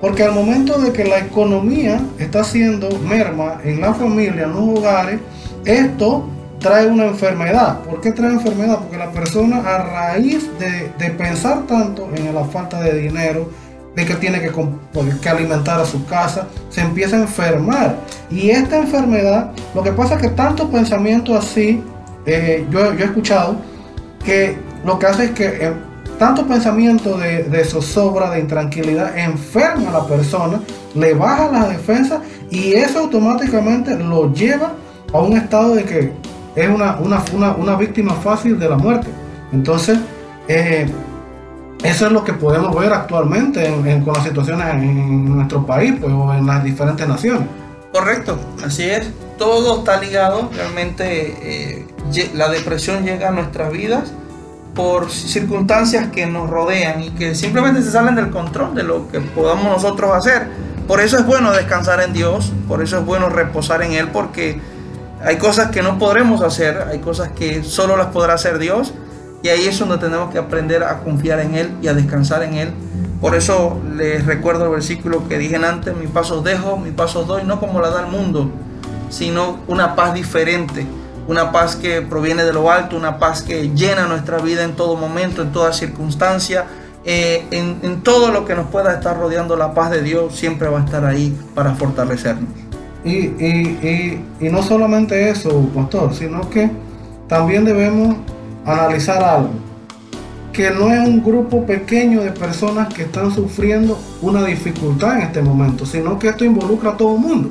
Porque 0.00 0.22
al 0.22 0.32
momento 0.32 0.78
de 0.78 0.92
que 0.92 1.04
la 1.04 1.18
economía 1.18 2.00
está 2.18 2.40
haciendo 2.40 2.88
merma 3.00 3.60
en 3.64 3.80
la 3.80 3.92
familia, 3.92 4.44
en 4.44 4.52
los 4.52 4.78
hogares, 4.78 5.20
esto 5.66 6.26
trae 6.58 6.86
una 6.86 7.06
enfermedad. 7.06 7.80
¿Por 7.80 8.00
qué 8.00 8.12
trae 8.12 8.32
enfermedad? 8.32 8.78
Porque 8.78 8.96
la 8.96 9.10
persona 9.10 9.58
a 9.58 9.78
raíz 9.78 10.48
de, 10.58 11.10
pensar 11.10 11.66
tanto 11.66 12.08
en 12.14 12.34
la 12.34 12.44
falta 12.44 12.80
de 12.80 12.98
dinero, 12.98 13.50
de 13.94 14.06
que 14.06 14.14
tiene 14.14 14.40
que, 14.40 14.52
que, 15.20 15.28
alimentar 15.28 15.80
a 15.80 15.84
su 15.84 16.04
casa, 16.06 16.46
se 16.68 16.80
empieza 16.80 17.16
a 17.16 17.20
enfermar. 17.20 17.96
Y 18.30 18.50
esta 18.50 18.78
enfermedad, 18.78 19.50
lo 19.74 19.82
que 19.82 19.92
pasa 19.92 20.14
es 20.14 20.22
que 20.22 20.28
tanto 20.28 20.70
pensamiento 20.70 21.36
así, 21.36 21.82
eh, 22.26 22.66
yo, 22.70 22.94
yo, 22.94 23.04
he 23.04 23.06
escuchado, 23.06 23.56
que 24.24 24.56
lo 24.84 24.98
que 24.98 25.06
hace 25.06 25.24
es 25.24 25.30
que 25.32 25.46
eh, 25.46 25.72
tanto 26.18 26.46
pensamiento 26.46 27.16
de, 27.16 27.44
de, 27.44 27.64
zozobra, 27.64 28.30
de 28.30 28.40
intranquilidad, 28.40 29.16
enferma 29.18 29.88
a 29.88 29.92
la 29.92 30.06
persona, 30.06 30.60
le 30.94 31.14
baja 31.14 31.50
la 31.50 31.68
defensa 31.68 32.20
y 32.50 32.72
eso 32.72 33.00
automáticamente 33.00 33.96
lo 33.96 34.32
lleva 34.32 34.72
a 35.12 35.20
un 35.20 35.36
estado 35.36 35.74
de 35.74 35.84
que 35.84 36.12
es 36.54 36.68
una, 36.68 36.98
una, 36.98 37.76
víctima 37.76 38.14
fácil 38.14 38.58
de 38.58 38.68
la 38.68 38.76
muerte. 38.76 39.08
Entonces, 39.52 39.98
eh, 40.48 40.86
eso 41.82 42.06
es 42.06 42.12
lo 42.12 42.24
que 42.24 42.32
podemos 42.32 42.74
ver 42.74 42.92
actualmente 42.92 43.70
con 44.04 44.14
las 44.14 44.24
situaciones 44.24 44.68
en, 44.74 45.36
nuestro 45.36 45.64
país 45.64 45.94
pues, 46.00 46.12
o 46.12 46.32
en 46.34 46.46
las 46.46 46.62
diferentes 46.62 47.06
naciones. 47.06 47.48
Correcto, 47.92 48.38
así 48.64 48.84
es. 48.84 49.10
Todo 49.38 49.78
está 49.78 49.98
ligado. 49.98 50.50
Realmente 50.54 51.36
eh, 51.42 51.86
la 52.34 52.48
depresión 52.48 53.04
llega 53.04 53.28
a 53.28 53.30
nuestras 53.30 53.72
vidas 53.72 54.12
por 54.74 55.10
circunstancias 55.10 56.08
que 56.12 56.26
nos 56.26 56.48
rodean 56.48 57.02
y 57.02 57.10
que 57.10 57.34
simplemente 57.34 57.82
se 57.82 57.90
salen 57.90 58.14
del 58.14 58.30
control 58.30 58.74
de 58.74 58.82
lo 58.82 59.08
que 59.08 59.20
podamos 59.20 59.64
nosotros 59.64 60.14
hacer. 60.14 60.48
Por 60.86 61.00
eso 61.00 61.18
es 61.18 61.26
bueno 61.26 61.50
descansar 61.52 62.00
en 62.02 62.12
Dios, 62.12 62.52
por 62.68 62.82
eso 62.82 62.98
es 62.98 63.04
bueno 63.04 63.28
reposar 63.28 63.82
en 63.82 63.92
Él, 63.92 64.08
porque 64.08 64.60
hay 65.24 65.36
cosas 65.36 65.70
que 65.70 65.82
no 65.82 65.98
podremos 65.98 66.40
hacer, 66.42 66.86
hay 66.90 66.98
cosas 66.98 67.30
que 67.30 67.62
solo 67.62 67.96
las 67.96 68.08
podrá 68.08 68.34
hacer 68.34 68.58
Dios 68.58 68.92
y 69.42 69.48
ahí 69.48 69.66
es 69.66 69.78
donde 69.78 69.98
tenemos 69.98 70.30
que 70.30 70.38
aprender 70.38 70.82
a 70.82 70.98
confiar 70.98 71.40
en 71.40 71.54
Él 71.54 71.70
y 71.82 71.88
a 71.88 71.94
descansar 71.94 72.42
en 72.42 72.54
Él. 72.54 72.70
Por 73.20 73.34
eso 73.34 73.80
les 73.96 74.24
recuerdo 74.26 74.64
el 74.64 74.70
versículo 74.70 75.28
que 75.28 75.38
dije 75.38 75.56
antes, 75.56 75.94
mi 75.96 76.06
pasos 76.06 76.42
dejo, 76.42 76.76
mi 76.76 76.90
pasos 76.90 77.26
doy, 77.26 77.44
no 77.44 77.60
como 77.60 77.80
la 77.80 77.90
da 77.90 78.06
el 78.06 78.10
mundo, 78.10 78.50
sino 79.10 79.58
una 79.66 79.94
paz 79.94 80.14
diferente, 80.14 80.86
una 81.28 81.52
paz 81.52 81.76
que 81.76 82.00
proviene 82.02 82.44
de 82.44 82.52
lo 82.52 82.70
alto, 82.70 82.96
una 82.96 83.18
paz 83.18 83.42
que 83.42 83.70
llena 83.74 84.06
nuestra 84.06 84.38
vida 84.38 84.64
en 84.64 84.74
todo 84.74 84.96
momento, 84.96 85.42
en 85.42 85.52
toda 85.52 85.72
circunstancia, 85.72 86.66
eh, 87.04 87.46
en, 87.50 87.78
en 87.82 88.02
todo 88.02 88.30
lo 88.30 88.44
que 88.44 88.54
nos 88.54 88.66
pueda 88.66 88.94
estar 88.94 89.18
rodeando, 89.18 89.56
la 89.56 89.74
paz 89.74 89.90
de 89.90 90.02
Dios 90.02 90.34
siempre 90.36 90.68
va 90.68 90.80
a 90.80 90.84
estar 90.84 91.04
ahí 91.04 91.36
para 91.54 91.74
fortalecernos. 91.74 92.48
Y, 93.04 93.16
y, 93.16 94.24
y, 94.40 94.48
no 94.50 94.62
solamente 94.62 95.30
eso, 95.30 95.66
pastor, 95.74 96.14
sino 96.14 96.50
que 96.50 96.70
también 97.28 97.64
debemos 97.64 98.16
analizar 98.64 99.22
algo, 99.22 99.50
que 100.52 100.70
no 100.70 100.92
es 100.92 101.06
un 101.06 101.22
grupo 101.22 101.64
pequeño 101.64 102.22
de 102.22 102.32
personas 102.32 102.92
que 102.92 103.02
están 103.02 103.30
sufriendo 103.30 103.98
una 104.20 104.44
dificultad 104.44 105.18
en 105.18 105.22
este 105.22 105.42
momento, 105.42 105.86
sino 105.86 106.18
que 106.18 106.28
esto 106.28 106.44
involucra 106.44 106.90
a 106.90 106.96
todo 106.96 107.14
el 107.14 107.20
mundo, 107.20 107.50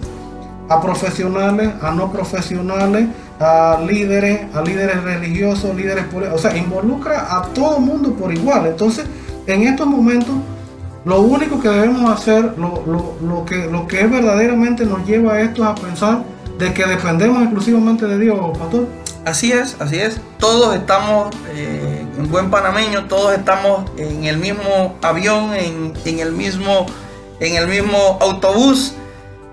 a 0.68 0.82
profesionales, 0.82 1.70
a 1.82 1.92
no 1.92 2.12
profesionales, 2.12 3.08
a 3.39 3.80
líderes, 3.86 4.54
a 4.54 4.62
líderes 4.62 5.01
religiosos, 5.04 5.75
líderes 5.75 6.06
políticos, 6.06 6.46
o 6.46 6.50
sea, 6.50 6.58
involucra 6.58 7.38
a 7.38 7.44
todo 7.54 7.78
el 7.78 7.84
mundo 7.84 8.13
por 8.13 8.34
igual. 8.34 8.68
Entonces, 8.68 9.06
en 9.48 9.63
estos 9.63 9.88
momentos 9.88 10.36
lo 11.06 11.22
único 11.22 11.60
que 11.60 11.70
debemos 11.70 12.10
hacer, 12.12 12.54
lo, 12.58 13.46
que, 13.46 13.68
lo 13.72 13.88
que 13.88 14.06
verdaderamente 14.06 14.86
nos 14.86 15.08
lleva 15.08 15.34
a 15.34 15.42
esto 15.42 15.63
es 15.63 15.70
a 15.70 15.75
pensar 15.75 16.24
de 16.58 16.74
que 16.74 16.86
dependemos 16.86 17.42
exclusivamente 17.42 18.06
de 18.06 18.20
Dios, 18.20 18.38
pastor. 18.58 18.86
Así 19.26 19.52
es, 19.52 19.76
así 19.80 20.00
es. 20.00 20.20
Todos 20.38 20.76
estamos 20.76 21.36
eh, 21.50 22.06
en 22.18 22.32
buen 22.32 22.50
panameño, 22.50 23.06
todos 23.06 23.34
estamos 23.34 23.90
en 23.98 24.24
el 24.24 24.38
mismo 24.38 24.98
avión, 25.02 25.54
en, 25.54 26.20
el 26.20 26.32
mismo, 26.32 26.86
en 27.40 27.56
el 27.56 27.68
mismo 27.68 28.18
autobús. 28.22 28.94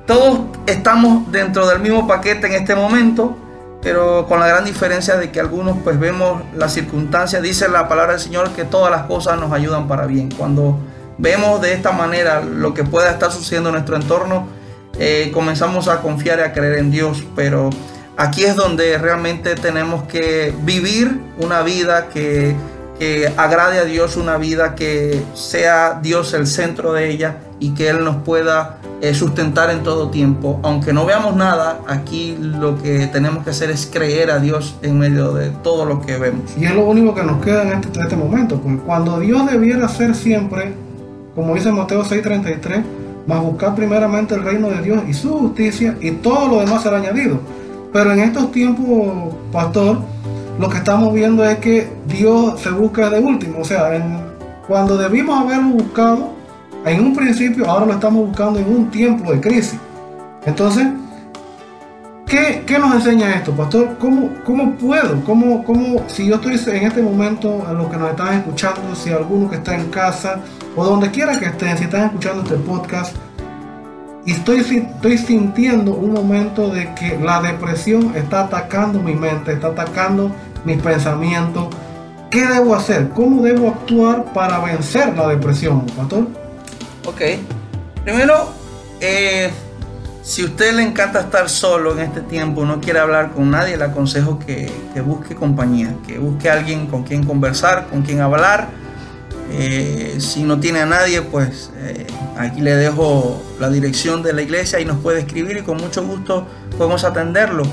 Todos 0.06 0.40
estamos 0.66 1.30
dentro 1.32 1.66
del 1.66 1.80
mismo 1.80 2.06
paquete 2.06 2.46
en 2.46 2.52
este 2.52 2.76
momento, 2.76 3.36
pero 3.82 4.26
con 4.28 4.38
la 4.38 4.46
gran 4.46 4.64
diferencia 4.64 5.16
de 5.16 5.32
que 5.32 5.40
algunos 5.40 5.76
pues 5.82 5.98
vemos 5.98 6.42
las 6.54 6.72
circunstancias, 6.72 7.42
dice 7.42 7.68
la 7.68 7.88
palabra 7.88 8.12
del 8.12 8.20
Señor 8.20 8.50
que 8.50 8.64
todas 8.64 8.90
las 8.90 9.06
cosas 9.06 9.38
nos 9.38 9.52
ayudan 9.52 9.88
para 9.88 10.06
bien. 10.06 10.30
Cuando 10.30 10.78
vemos 11.18 11.60
de 11.60 11.72
esta 11.72 11.90
manera 11.90 12.40
lo 12.40 12.72
que 12.72 12.84
pueda 12.84 13.10
estar 13.10 13.32
sucediendo 13.32 13.70
en 13.70 13.74
nuestro 13.74 13.96
entorno, 13.96 14.46
eh, 14.98 15.30
comenzamos 15.34 15.88
a 15.88 16.00
confiar 16.00 16.38
y 16.38 16.42
a 16.42 16.52
creer 16.52 16.78
en 16.78 16.92
Dios. 16.92 17.24
Pero 17.34 17.70
aquí 18.16 18.44
es 18.44 18.56
donde 18.56 18.98
realmente 18.98 19.54
tenemos 19.54 20.04
que 20.04 20.54
vivir 20.62 21.20
una 21.38 21.62
vida 21.62 22.08
que, 22.08 22.54
agrade 23.36 23.78
a 23.78 23.84
Dios, 23.84 24.16
una 24.16 24.38
vida 24.38 24.74
que 24.74 25.22
sea 25.34 26.00
Dios 26.02 26.32
el 26.32 26.46
centro 26.46 26.94
de 26.94 27.10
ella 27.10 27.36
y 27.60 27.74
que 27.74 27.90
Él 27.90 28.02
nos 28.02 28.16
pueda 28.16 28.78
eh, 29.02 29.12
sustentar 29.12 29.70
en 29.70 29.82
todo 29.82 30.08
tiempo. 30.08 30.60
Aunque 30.62 30.94
no 30.94 31.04
veamos 31.04 31.36
nada, 31.36 31.80
aquí 31.86 32.38
lo 32.40 32.80
que 32.80 33.06
tenemos 33.08 33.44
que 33.44 33.50
hacer 33.50 33.70
es 33.70 33.86
creer 33.92 34.30
a 34.30 34.38
Dios 34.38 34.76
en 34.80 34.98
medio 34.98 35.34
de 35.34 35.50
todo 35.50 35.84
lo 35.84 36.00
que 36.00 36.16
vemos. 36.16 36.56
Y 36.56 36.64
es 36.64 36.74
lo 36.74 36.86
único 36.86 37.14
que 37.14 37.22
nos 37.22 37.44
queda 37.44 37.64
en 37.64 37.72
este, 37.72 38.00
este 38.00 38.16
momento, 38.16 38.58
pues 38.60 38.76
cuando 38.86 39.20
Dios 39.20 39.44
debiera 39.50 39.86
ser 39.88 40.14
siempre 40.14 40.86
como 41.36 41.54
dice 41.54 41.70
Mateo 41.70 42.02
6:33, 42.02 42.82
más 43.26 43.42
buscar 43.42 43.74
primeramente 43.74 44.34
el 44.34 44.42
reino 44.42 44.70
de 44.70 44.80
Dios 44.80 45.02
y 45.06 45.12
su 45.12 45.30
justicia 45.34 45.96
y 46.00 46.12
todo 46.12 46.48
lo 46.48 46.60
demás 46.60 46.82
será 46.82 46.96
añadido. 46.96 47.40
Pero 47.92 48.12
en 48.12 48.20
estos 48.20 48.50
tiempos, 48.52 49.34
pastor, 49.52 49.98
lo 50.58 50.68
que 50.68 50.78
estamos 50.78 51.12
viendo 51.12 51.44
es 51.44 51.58
que 51.58 51.88
Dios 52.06 52.60
se 52.60 52.70
busca 52.70 53.10
de 53.10 53.20
último. 53.20 53.60
O 53.60 53.64
sea, 53.64 53.90
cuando 54.66 54.96
debimos 54.96 55.40
haberlo 55.40 55.70
buscado 55.70 56.30
en 56.84 57.00
un 57.00 57.14
principio, 57.14 57.68
ahora 57.68 57.86
lo 57.86 57.92
estamos 57.92 58.26
buscando 58.26 58.58
en 58.58 58.68
un 58.68 58.90
tiempo 58.90 59.32
de 59.32 59.40
crisis. 59.40 59.78
Entonces, 60.44 60.86
¿Qué, 62.26 62.76
nos 62.80 62.92
enseña 62.92 63.36
esto, 63.36 63.52
pastor? 63.52 63.96
¿Cómo, 64.00 64.30
cómo 64.44 64.72
puedo? 64.72 65.22
¿Cómo, 65.22 65.62
¿Cómo, 65.62 66.02
si 66.08 66.26
yo 66.26 66.34
estoy 66.34 66.54
en 66.76 66.86
este 66.86 67.00
momento, 67.00 67.64
en 67.70 67.78
lo 67.78 67.88
que 67.88 67.96
nos 67.96 68.10
están 68.10 68.38
escuchando, 68.38 68.96
si 68.96 69.12
alguno 69.12 69.48
que 69.48 69.56
está 69.56 69.76
en 69.76 69.88
casa 69.90 70.40
o 70.74 70.84
donde 70.84 71.08
quiera 71.12 71.38
que 71.38 71.46
estén, 71.46 71.78
si 71.78 71.84
están 71.84 72.06
escuchando 72.06 72.42
este 72.42 72.56
podcast, 72.56 73.16
y 74.26 74.32
estoy, 74.32 74.58
estoy 74.58 75.16
sintiendo 75.16 75.92
un 75.92 76.12
momento 76.12 76.68
de 76.68 76.92
que 76.94 77.18
la 77.18 77.40
depresión 77.40 78.12
está 78.14 78.42
atacando 78.42 79.00
mi 79.00 79.14
mente, 79.14 79.52
está 79.52 79.68
atacando 79.68 80.30
mis 80.64 80.82
pensamientos, 80.82 81.68
¿qué 82.30 82.46
debo 82.46 82.74
hacer? 82.74 83.08
¿Cómo 83.10 83.42
debo 83.42 83.68
actuar 83.68 84.24
para 84.34 84.58
vencer 84.58 85.16
la 85.16 85.28
depresión, 85.28 85.86
pastor? 85.96 86.26
Ok, 87.06 87.22
primero, 88.04 88.52
eh 89.00 89.50
si 90.26 90.42
a 90.42 90.46
usted 90.46 90.74
le 90.74 90.82
encanta 90.82 91.20
estar 91.20 91.48
solo 91.48 91.92
en 91.92 92.00
este 92.00 92.20
tiempo, 92.20 92.64
no 92.64 92.80
quiere 92.80 92.98
hablar 92.98 93.30
con 93.30 93.48
nadie, 93.48 93.76
le 93.76 93.84
aconsejo 93.84 94.40
que, 94.40 94.68
busque 95.02 95.36
compañía, 95.36 95.94
que 96.04 96.18
busque 96.18 96.50
alguien 96.50 96.88
con 96.88 97.04
quien 97.04 97.22
conversar, 97.24 97.86
con 97.86 98.02
quien 98.02 98.20
hablar. 98.20 98.66
Eh, 99.52 100.16
si 100.18 100.42
no 100.42 100.58
tiene 100.58 100.80
a 100.80 100.86
nadie, 100.86 101.22
pues 101.22 101.70
eh, 101.78 102.06
aquí 102.36 102.60
le 102.60 102.74
dejo 102.74 103.42
la 103.60 103.70
dirección 103.70 104.22
de 104.22 104.32
la 104.32 104.42
iglesia 104.42 104.80
y 104.80 104.84
nos 104.84 104.98
puede 104.98 105.20
escribir 105.20 105.56
y 105.56 105.62
con 105.62 105.76
mucho 105.76 106.04
gusto 106.04 106.46
podemos 106.76 107.04
atenderlo. 107.04 107.64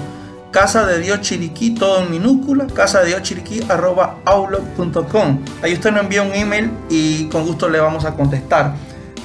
Casa 0.51 0.85
de 0.85 0.99
Dios 0.99 1.21
Chiriquí, 1.21 1.73
todo 1.73 2.03
en 2.03 2.11
minúscula, 2.11 2.67
casa 2.67 3.01
de 3.01 3.07
Dios 3.07 3.23
Chiriquí, 3.23 3.61
arroba 3.67 4.17
outlook.com. 4.25 5.39
Ahí 5.63 5.73
usted 5.73 5.91
nos 5.91 6.03
envía 6.03 6.21
un 6.21 6.31
email 6.33 6.71
y 6.89 7.27
con 7.29 7.45
gusto 7.45 7.67
le 7.67 7.79
vamos 7.79 8.05
a 8.05 8.13
contestar. 8.13 8.75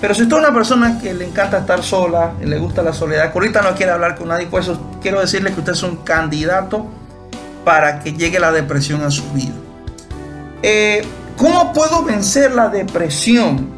Pero 0.00 0.14
si 0.14 0.22
usted 0.22 0.36
es 0.36 0.42
una 0.42 0.54
persona 0.54 0.98
que 1.00 1.12
le 1.12 1.26
encanta 1.26 1.58
estar 1.58 1.82
sola, 1.82 2.32
le 2.40 2.58
gusta 2.58 2.82
la 2.82 2.92
soledad, 2.92 3.30
que 3.32 3.38
ahorita 3.38 3.62
no 3.62 3.74
quiere 3.74 3.92
hablar 3.92 4.16
con 4.16 4.28
nadie, 4.28 4.46
pues 4.46 4.70
quiero 5.02 5.20
decirle 5.20 5.52
que 5.52 5.60
usted 5.60 5.72
es 5.72 5.82
un 5.82 5.96
candidato 5.96 6.86
para 7.64 8.00
que 8.00 8.12
llegue 8.14 8.38
la 8.38 8.52
depresión 8.52 9.02
a 9.02 9.10
su 9.10 9.30
vida. 9.32 9.54
Eh, 10.62 11.02
¿Cómo 11.38 11.72
puedo 11.72 12.02
vencer 12.02 12.52
la 12.52 12.68
depresión 12.68 13.68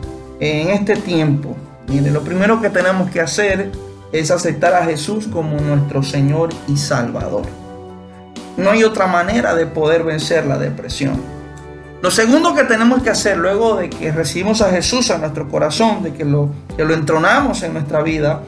en 0.41 0.71
este 0.71 0.97
tiempo? 0.97 1.55
Mire, 1.89 2.11
lo 2.11 2.23
primero 2.23 2.59
que 2.59 2.71
tenemos 2.71 3.11
que 3.11 3.21
hacer 3.21 3.71
es 4.13 4.31
aceptar 4.31 4.73
a 4.73 4.85
Jesús 4.87 5.29
como 5.29 5.61
nuestro 5.61 6.03
Señor 6.03 6.49
y 6.69 6.79
Salvador. 6.79 7.43
No 8.57 8.71
hay 8.71 8.83
otra 8.83 9.07
manera 9.07 9.55
de 9.55 9.67
poder 9.67 10.05
vencer 10.05 10.47
la 10.47 10.57
depresión. 10.57 11.21
Lo 12.01 12.11
segundo 12.11 12.55
que 12.55 12.65
tenemos 12.65 13.03
que 13.03 13.11
hacer 13.11 13.37
luego 13.37 13.77
de 13.77 13.91
que 13.91 14.11
recibimos 14.11 14.63
a 14.63 14.71
Jesús 14.71 15.11
en 15.11 15.21
nuestro 15.21 15.47
corazón, 15.47 16.03
de 16.03 16.15
que 16.15 16.25
lo, 16.25 16.49
que 16.79 16.85
lo 16.87 16.95
entronamos 16.95 17.63
en 17.63 17.75
nuestra 17.75 18.01
vida, 18.03 18.41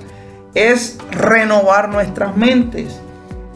es 0.54 0.96
renovar 1.10 1.90
nuestras 1.90 2.34
mentes 2.34 2.98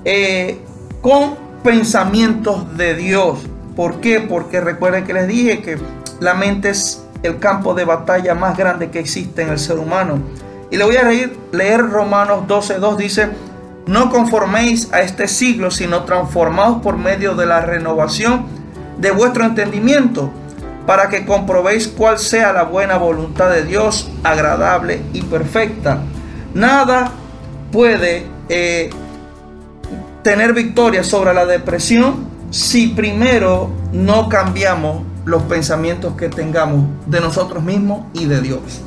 eh, 0.05 0.59
con 1.01 1.35
pensamientos 1.65 2.77
de 2.77 2.95
Dios. 2.95 3.39
¿Por 3.77 4.01
qué? 4.01 4.21
Porque 4.21 4.61
recuerden 4.61 5.05
que 5.05 5.13
les 5.13 5.29
dije 5.29 5.61
que 5.61 5.79
la 6.19 6.33
mente 6.33 6.71
es 6.71 7.05
el 7.23 7.39
campo 7.39 7.75
de 7.75 7.85
batalla 7.85 8.35
más 8.35 8.57
grande 8.57 8.91
que 8.91 8.99
existe 8.99 9.43
en 9.43 9.51
el 9.51 9.59
ser 9.59 9.79
humano. 9.79 10.19
Y 10.71 10.79
le 10.79 10.85
voy 10.85 10.97
a 10.97 11.09
leer, 11.53 11.91
Romanos 11.91 12.45
12.2 12.49 12.97
dice, 12.97 13.29
no 13.87 14.11
conforméis 14.11 14.93
a 14.93 15.03
este 15.03 15.29
siglo, 15.29 15.71
sino 15.71 16.05
transformaos 16.05 16.83
por 16.83 16.97
medio 16.97 17.35
de 17.35 17.47
la 17.47 17.61
renovación 17.61 18.47
de 18.99 19.11
vuestro 19.11 19.45
entendimiento, 19.45 20.31
para 20.87 21.09
que 21.09 21.27
comprobéis 21.27 21.87
cuál 21.89 22.19
sea 22.19 22.53
la 22.53 22.63
buena 22.65 22.97
voluntad 22.97 23.51
de 23.51 23.65
Dios, 23.65 24.11
agradable 24.25 25.03
y 25.13 25.23
perfecta. 25.23 25.99
Nada 26.55 27.13
puede 27.71 28.27
eh, 28.49 28.91
tener 30.23 30.55
victoria 30.55 31.05
sobre 31.05 31.35
la 31.35 31.45
depresión 31.45 32.36
si 32.57 32.89
primero 32.89 33.71
no 33.93 34.31
cambiamos 34.31 35.03
los 35.27 35.43
pensamientos 35.43 36.15
que 36.17 36.31
tengamos 36.31 36.87
de 37.05 37.21
nosotros 37.21 37.63
mismos 37.63 38.07
y 38.15 38.25
de 38.25 38.41
Dios. 38.41 38.81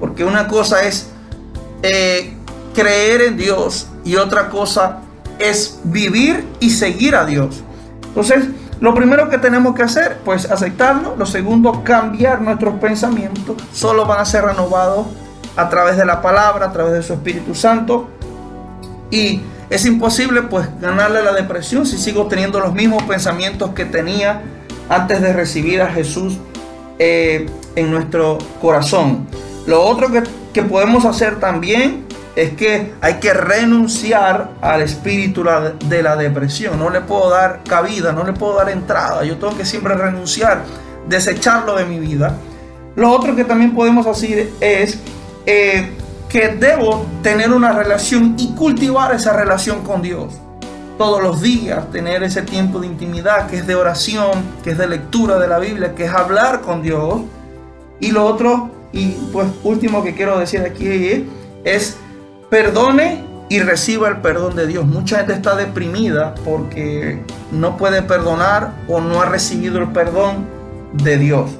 Porque 0.00 0.22
una 0.22 0.48
cosa 0.48 0.82
es 0.82 1.08
eh, 1.82 2.34
creer 2.74 3.22
en 3.22 3.38
Dios 3.38 3.88
y 4.04 4.16
otra 4.16 4.50
cosa 4.50 4.98
es 5.38 5.80
vivir 5.84 6.46
y 6.60 6.68
seguir 6.68 7.16
a 7.16 7.24
Dios. 7.24 7.62
Entonces, 8.08 8.48
lo 8.80 8.94
primero 8.94 9.30
que 9.30 9.38
tenemos 9.38 9.74
que 9.74 9.84
hacer, 9.84 10.18
pues 10.22 10.50
aceptarlo. 10.50 11.16
Lo 11.16 11.24
segundo, 11.24 11.82
cambiar 11.82 12.42
nuestros 12.42 12.78
pensamientos. 12.80 13.56
Solo 13.72 14.04
van 14.04 14.20
a 14.20 14.26
ser 14.26 14.44
renovados 14.44 15.06
a 15.56 15.70
través 15.70 15.96
de 15.96 16.04
la 16.04 16.20
palabra, 16.20 16.66
a 16.66 16.72
través 16.72 16.92
de 16.92 17.02
su 17.02 17.14
Espíritu 17.14 17.54
Santo. 17.54 18.10
Y 19.10 19.40
es 19.70 19.84
imposible 19.84 20.42
pues 20.42 20.68
ganarle 20.80 21.22
la 21.22 21.32
depresión 21.32 21.86
si 21.86 21.98
sigo 21.98 22.26
teniendo 22.26 22.60
los 22.60 22.72
mismos 22.72 23.02
pensamientos 23.04 23.70
que 23.70 23.84
tenía 23.84 24.42
antes 24.88 25.20
de 25.20 25.32
recibir 25.32 25.82
a 25.82 25.88
Jesús 25.88 26.38
eh, 26.98 27.46
en 27.74 27.90
nuestro 27.90 28.38
corazón. 28.60 29.26
Lo 29.66 29.82
otro 29.82 30.10
que, 30.12 30.22
que 30.54 30.62
podemos 30.62 31.04
hacer 31.04 31.40
también 31.40 32.06
es 32.36 32.52
que 32.52 32.92
hay 33.00 33.14
que 33.14 33.32
renunciar 33.32 34.50
al 34.60 34.82
espíritu 34.82 35.42
de 35.88 36.02
la 36.02 36.16
depresión. 36.16 36.78
No 36.78 36.90
le 36.90 37.00
puedo 37.00 37.30
dar 37.30 37.62
cabida, 37.66 38.12
no 38.12 38.24
le 38.24 38.34
puedo 38.34 38.56
dar 38.56 38.68
entrada. 38.68 39.24
Yo 39.24 39.38
tengo 39.38 39.56
que 39.56 39.64
siempre 39.64 39.94
renunciar, 39.94 40.62
desecharlo 41.08 41.74
de 41.76 41.86
mi 41.86 41.98
vida. 41.98 42.36
Lo 42.94 43.10
otro 43.10 43.34
que 43.34 43.44
también 43.44 43.74
podemos 43.74 44.06
hacer 44.06 44.50
es 44.60 44.98
eh, 45.46 45.95
que 46.28 46.48
debo 46.48 47.06
tener 47.22 47.52
una 47.52 47.72
relación 47.72 48.34
y 48.38 48.54
cultivar 48.54 49.14
esa 49.14 49.32
relación 49.32 49.82
con 49.82 50.02
Dios. 50.02 50.34
Todos 50.98 51.22
los 51.22 51.42
días 51.42 51.90
tener 51.90 52.22
ese 52.22 52.42
tiempo 52.42 52.80
de 52.80 52.86
intimidad 52.86 53.48
que 53.48 53.58
es 53.58 53.66
de 53.66 53.74
oración, 53.74 54.42
que 54.64 54.70
es 54.70 54.78
de 54.78 54.88
lectura 54.88 55.38
de 55.38 55.46
la 55.46 55.58
Biblia, 55.58 55.94
que 55.94 56.04
es 56.04 56.12
hablar 56.12 56.62
con 56.62 56.82
Dios. 56.82 57.20
Y 58.00 58.10
lo 58.12 58.24
otro, 58.24 58.70
y 58.92 59.10
pues 59.32 59.48
último 59.62 60.02
que 60.02 60.14
quiero 60.14 60.38
decir 60.38 60.60
aquí 60.60 61.26
es 61.64 61.96
perdone 62.50 63.24
y 63.48 63.60
reciba 63.60 64.08
el 64.08 64.18
perdón 64.18 64.56
de 64.56 64.66
Dios. 64.66 64.86
Mucha 64.86 65.18
gente 65.18 65.34
está 65.34 65.54
deprimida 65.54 66.34
porque 66.44 67.20
no 67.52 67.76
puede 67.76 68.02
perdonar 68.02 68.72
o 68.88 69.00
no 69.00 69.20
ha 69.20 69.26
recibido 69.26 69.78
el 69.78 69.88
perdón 69.88 70.46
de 70.92 71.18
Dios. 71.18 71.50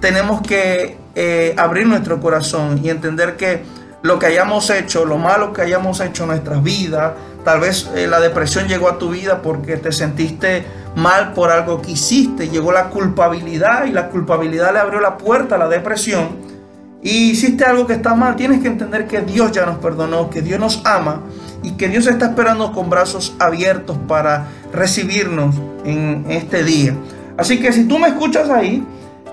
Tenemos 0.00 0.42
que 0.42 0.96
eh, 1.14 1.54
abrir 1.56 1.86
nuestro 1.86 2.20
corazón 2.20 2.80
y 2.82 2.90
entender 2.90 3.36
que 3.36 3.62
lo 4.02 4.18
que 4.18 4.26
hayamos 4.26 4.70
hecho, 4.70 5.04
lo 5.04 5.18
malo 5.18 5.52
que 5.52 5.62
hayamos 5.62 6.00
hecho 6.00 6.24
en 6.24 6.30
nuestras 6.30 6.62
vidas, 6.62 7.12
tal 7.44 7.60
vez 7.60 7.90
eh, 7.94 8.06
la 8.06 8.20
depresión 8.20 8.68
llegó 8.68 8.88
a 8.88 8.98
tu 8.98 9.10
vida 9.10 9.42
porque 9.42 9.76
te 9.76 9.92
sentiste 9.92 10.64
mal 10.94 11.32
por 11.32 11.50
algo 11.50 11.82
que 11.82 11.92
hiciste, 11.92 12.48
llegó 12.48 12.72
la 12.72 12.88
culpabilidad 12.88 13.86
y 13.86 13.92
la 13.92 14.08
culpabilidad 14.08 14.72
le 14.72 14.78
abrió 14.78 15.00
la 15.00 15.18
puerta 15.18 15.56
a 15.56 15.58
la 15.58 15.68
depresión 15.68 16.56
y 17.02 17.30
hiciste 17.30 17.64
algo 17.64 17.86
que 17.86 17.92
está 17.92 18.14
mal, 18.14 18.34
tienes 18.34 18.60
que 18.60 18.68
entender 18.68 19.06
que 19.06 19.20
Dios 19.20 19.52
ya 19.52 19.64
nos 19.64 19.78
perdonó, 19.78 20.28
que 20.28 20.42
Dios 20.42 20.58
nos 20.58 20.82
ama 20.84 21.20
y 21.62 21.72
que 21.72 21.88
Dios 21.88 22.06
está 22.06 22.26
esperando 22.26 22.72
con 22.72 22.90
brazos 22.90 23.34
abiertos 23.38 23.96
para 24.08 24.48
recibirnos 24.72 25.54
en 25.84 26.24
este 26.28 26.64
día. 26.64 26.94
Así 27.36 27.60
que 27.60 27.72
si 27.72 27.84
tú 27.86 27.98
me 27.98 28.08
escuchas 28.08 28.50
ahí, 28.50 28.84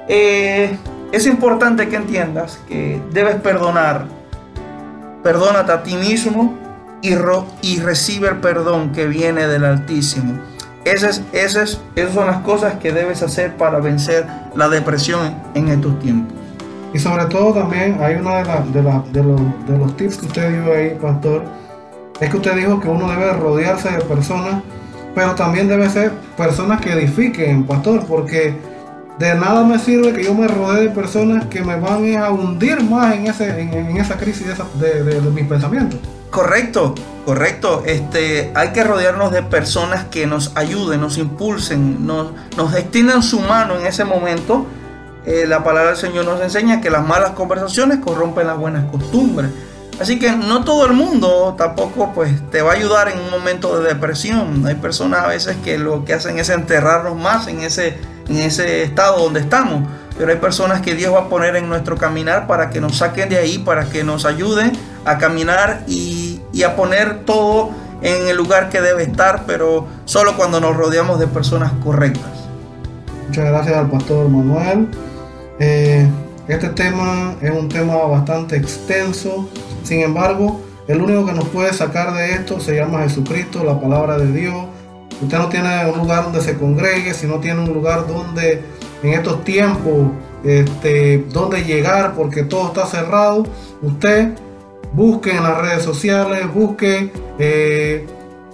eh, 0.08 0.78
es 1.12 1.26
importante 1.26 1.88
que 1.88 1.96
entiendas 1.96 2.60
que 2.68 3.02
debes 3.12 3.36
perdonar. 3.38 4.06
Perdónate 5.24 5.72
a 5.72 5.84
ti 5.84 5.96
mismo 5.96 6.58
y, 7.02 7.14
y 7.62 7.80
recibe 7.80 8.30
el 8.30 8.38
perdón 8.38 8.92
que 8.92 9.08
viene 9.08 9.48
del 9.48 9.66
Altísimo. 9.66 10.40
Esas, 10.86 11.22
esas, 11.32 11.80
esas 11.96 12.14
son 12.14 12.28
las 12.28 12.40
cosas 12.40 12.76
que 12.76 12.92
debes 12.92 13.24
hacer 13.24 13.56
para 13.56 13.80
vencer 13.80 14.28
la 14.56 14.68
depresión 14.68 15.34
en 15.56 15.70
estos 15.70 15.98
tiempos. 16.00 16.34
Y 16.94 17.00
sobre 17.00 17.26
todo 17.26 17.54
también 17.54 17.98
hay 18.02 18.16
una 18.16 18.44
de, 18.44 18.44
de, 18.72 18.84
los, 19.24 19.42
de 19.68 19.78
los 19.78 19.98
tips 19.98 20.18
que 20.18 20.26
usted 20.28 20.52
dio 20.52 20.74
ahí, 20.74 20.98
pastor, 21.02 21.44
es 22.20 22.30
que 22.30 22.38
usted 22.38 22.56
dijo 22.56 22.80
que 22.80 22.88
uno 22.88 23.10
debe 23.10 23.34
rodearse 23.34 23.92
de 23.92 24.00
personas, 24.04 24.62
pero 25.16 25.34
también 25.36 25.68
debe 25.68 25.90
ser 25.90 26.12
personas 26.38 26.82
que 26.82 26.92
edifiquen, 26.92 27.66
pastor, 27.66 28.06
porque 28.06 28.54
de 29.20 29.36
nada 29.36 29.64
me 29.64 29.80
sirve 29.80 30.14
que 30.14 30.24
yo 30.24 30.34
me 30.34 30.48
rodee 30.48 30.84
de 30.84 30.90
personas 30.90 31.46
que 31.46 31.62
me 31.62 31.80
van 31.80 32.16
a 32.18 32.32
hundir 32.32 32.82
más 32.84 33.14
en, 33.16 33.28
ese, 33.28 33.62
en, 33.62 33.98
esa 33.98 34.18
crisis 34.18 34.48
de, 34.80 35.22
mis 35.34 35.48
pensamientos. 35.48 36.00
Correcto, 36.30 36.96
correcto. 37.26 37.84
Este, 37.86 38.52
hay 38.56 38.70
que 38.70 38.84
rodearnos 38.84 39.32
de 39.32 39.44
personas 39.44 40.06
que 40.06 40.26
nos 40.26 40.56
ayuden, 40.56 41.00
nos 41.00 41.18
impulsen, 41.18 42.06
nos, 42.06 42.32
nos 42.58 43.26
su 43.26 43.40
mano 43.40 43.80
en 43.80 43.86
ese 43.86 44.04
momento 44.04 44.66
eh, 45.26 45.46
la 45.48 45.64
palabra 45.64 45.92
del 45.92 45.98
Señor 45.98 46.26
nos 46.26 46.42
enseña 46.42 46.82
que 46.82 46.90
las 46.90 47.06
malas 47.08 47.32
conversaciones 47.32 48.00
corrompen 48.00 48.48
las 48.48 48.58
buenas 48.58 48.90
costumbres. 48.92 49.52
Así 50.00 50.20
que 50.20 50.32
no 50.32 50.64
todo 50.64 50.86
el 50.86 50.94
mundo 50.94 51.56
tampoco 51.58 52.12
pues 52.14 52.50
te 52.50 52.62
va 52.62 52.72
a 52.72 52.76
ayudar 52.76 53.08
en 53.10 53.20
un 53.20 53.30
momento 53.30 53.80
de 53.80 53.88
depresión. 53.88 54.66
Hay 54.66 54.76
personas 54.76 55.24
a 55.24 55.28
veces 55.28 55.56
que 55.64 55.78
lo 55.78 56.04
que 56.04 56.14
hacen 56.14 56.40
es 56.40 56.50
enterrarnos 56.50 57.16
más 57.16 57.48
en 57.48 57.62
ese, 57.62 57.98
en 58.28 58.38
ese 58.38 58.84
estado 58.84 59.24
donde 59.24 59.40
estamos. 59.40 59.84
Pero 60.18 60.32
hay 60.32 60.38
personas 60.38 60.82
que 60.82 60.94
Dios 60.96 61.14
va 61.14 61.22
a 61.22 61.30
poner 61.30 61.56
en 61.56 61.68
nuestro 61.68 61.98
caminar 61.98 62.46
para 62.46 62.70
que 62.70 62.80
nos 62.80 62.98
saquen 62.98 63.30
de 63.30 63.38
ahí, 63.38 63.58
para 63.58 63.90
que 63.90 64.04
nos 64.04 64.26
ayuden 64.26 64.72
a 65.06 65.18
caminar 65.18 65.84
y, 65.88 66.42
y 66.54 66.64
a 66.64 66.76
poner 66.76 67.26
todo 67.26 67.72
en 68.04 68.28
el 68.28 68.38
lugar 68.38 68.70
que 68.70 68.82
debe 68.82 69.04
estar, 69.04 69.46
pero 69.48 69.88
solo 70.06 70.36
cuando 70.36 70.60
nos 70.60 70.76
rodeamos 70.76 71.20
de 71.20 71.28
personas 71.28 71.72
correctas. 71.84 72.32
Muchas 73.28 73.46
gracias 73.46 73.76
al 73.76 73.90
pastor 73.90 74.30
Manuel. 74.30 74.88
Eh, 75.60 76.08
este 76.48 76.70
tema 76.70 77.36
es 77.42 77.52
un 77.52 77.70
tema 77.70 77.96
bastante 77.96 78.58
extenso, 78.58 79.50
sin 79.84 80.02
embargo, 80.02 80.62
el 80.88 81.02
único 81.02 81.26
que 81.26 81.32
nos 81.32 81.48
puede 81.48 81.74
sacar 81.74 82.14
de 82.14 82.34
esto 82.34 82.60
se 82.60 82.76
llama 82.76 83.04
Jesucristo, 83.04 83.64
la 83.64 83.80
palabra 83.80 84.18
de 84.18 84.32
Dios. 84.32 84.66
Usted 85.22 85.38
no 85.38 85.50
tiene 85.50 85.86
un 85.92 86.00
lugar 86.00 86.24
donde 86.24 86.42
se 86.42 86.56
congregue, 86.58 87.14
sino 87.14 87.40
tiene 87.40 87.62
un 87.62 87.74
lugar 87.74 88.08
donde 88.08 88.62
en 89.04 89.14
estos 89.14 89.44
tiempos, 89.44 90.12
este, 90.44 91.26
donde 91.32 91.64
llegar, 91.64 92.14
porque 92.16 92.44
todo 92.44 92.68
está 92.68 92.86
cerrado. 92.86 93.44
Usted 93.82 94.30
busque 94.94 95.32
en 95.32 95.44
las 95.44 95.58
redes 95.58 95.84
sociales, 95.84 96.54
busque 96.54 97.12
eh, 97.40 98.06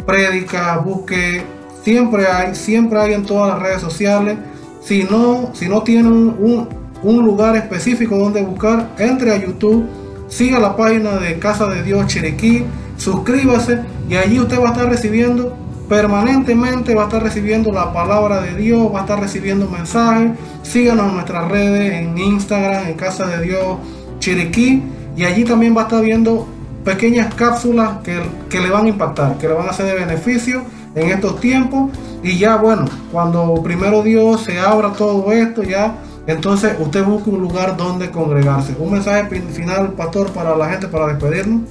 prédicas, 0.06 0.84
busque, 0.84 1.44
siempre 1.84 2.28
hay, 2.28 2.56
siempre 2.56 3.00
hay 3.00 3.14
en 3.14 3.26
todas 3.26 3.54
las 3.54 3.60
redes 3.62 3.82
sociales. 3.82 4.38
Si 4.82 5.04
no, 5.04 5.52
si 5.54 5.68
no 5.68 5.84
tiene 5.84 6.10
un 6.10 7.26
lugar 7.26 7.56
específico 7.56 8.18
donde 8.18 8.42
buscar, 8.42 8.90
entre 8.98 9.32
a 9.34 9.38
YouTube, 9.38 9.86
siga 10.30 10.60
la 10.60 10.76
página 10.78 11.18
de 11.18 11.38
Casa 11.40 11.68
de 11.68 11.84
Dios 11.84 12.08
Chiriquí, 12.08 12.64
suscríbase 12.98 13.80
y 14.08 14.16
allí 14.16 14.40
usted 14.40 14.60
va 14.60 14.70
a 14.70 14.72
estar 14.72 14.90
recibiendo 14.90 15.56
permanentemente, 15.90 16.94
va 16.94 17.04
a 17.04 17.06
estar 17.06 17.24
recibiendo 17.24 17.72
la 17.72 17.92
palabra 17.92 18.42
de 18.42 18.56
Dios, 18.56 18.94
va 18.94 19.00
a 19.00 19.02
estar 19.02 19.20
recibiendo 19.20 19.68
mensajes. 19.68 20.32
Síganos 20.62 21.08
en 21.10 21.16
nuestras 21.16 21.50
redes, 21.50 21.94
en 21.94 22.18
Instagram, 22.18 22.88
en 22.88 22.94
Casa 22.94 23.26
de 23.26 23.42
Dios 23.42 23.78
Chiriquí 24.20 24.84
y 25.18 25.24
allí 25.26 25.44
también 25.44 25.76
va 25.76 25.82
a 25.82 25.84
estar 25.86 26.04
viendo 26.04 26.48
pequeñas 26.86 27.34
cápsulas 27.34 27.98
que, 28.04 28.22
que 28.50 28.60
le 28.60 28.70
van 28.70 28.86
a 28.86 28.90
impactar, 28.90 29.38
que 29.38 29.48
le 29.48 29.54
van 29.56 29.68
a 29.68 29.74
ser 29.74 29.88
de 29.88 30.06
beneficio 30.06 30.62
en 30.96 31.10
estos 31.10 31.40
tiempos. 31.40 31.92
Y 32.24 32.38
ya 32.38 32.58
bueno, 32.58 32.86
cuando 33.12 33.62
primero 33.64 34.04
Dios 34.04 34.42
se 34.42 34.60
abra 34.60 34.94
todo 34.94 35.32
esto, 35.32 35.64
ya 35.64 35.96
entonces 36.28 36.76
usted 36.80 37.04
busca 37.04 37.32
un 37.32 37.42
lugar 37.42 37.76
donde 37.76 38.12
congregarse. 38.12 38.76
Un 38.78 38.92
mensaje 38.94 39.42
final, 39.52 39.94
pastor, 39.94 40.30
para 40.32 40.56
la 40.56 40.70
gente, 40.70 40.88
para 40.88 41.08
despedirnos. 41.08 41.64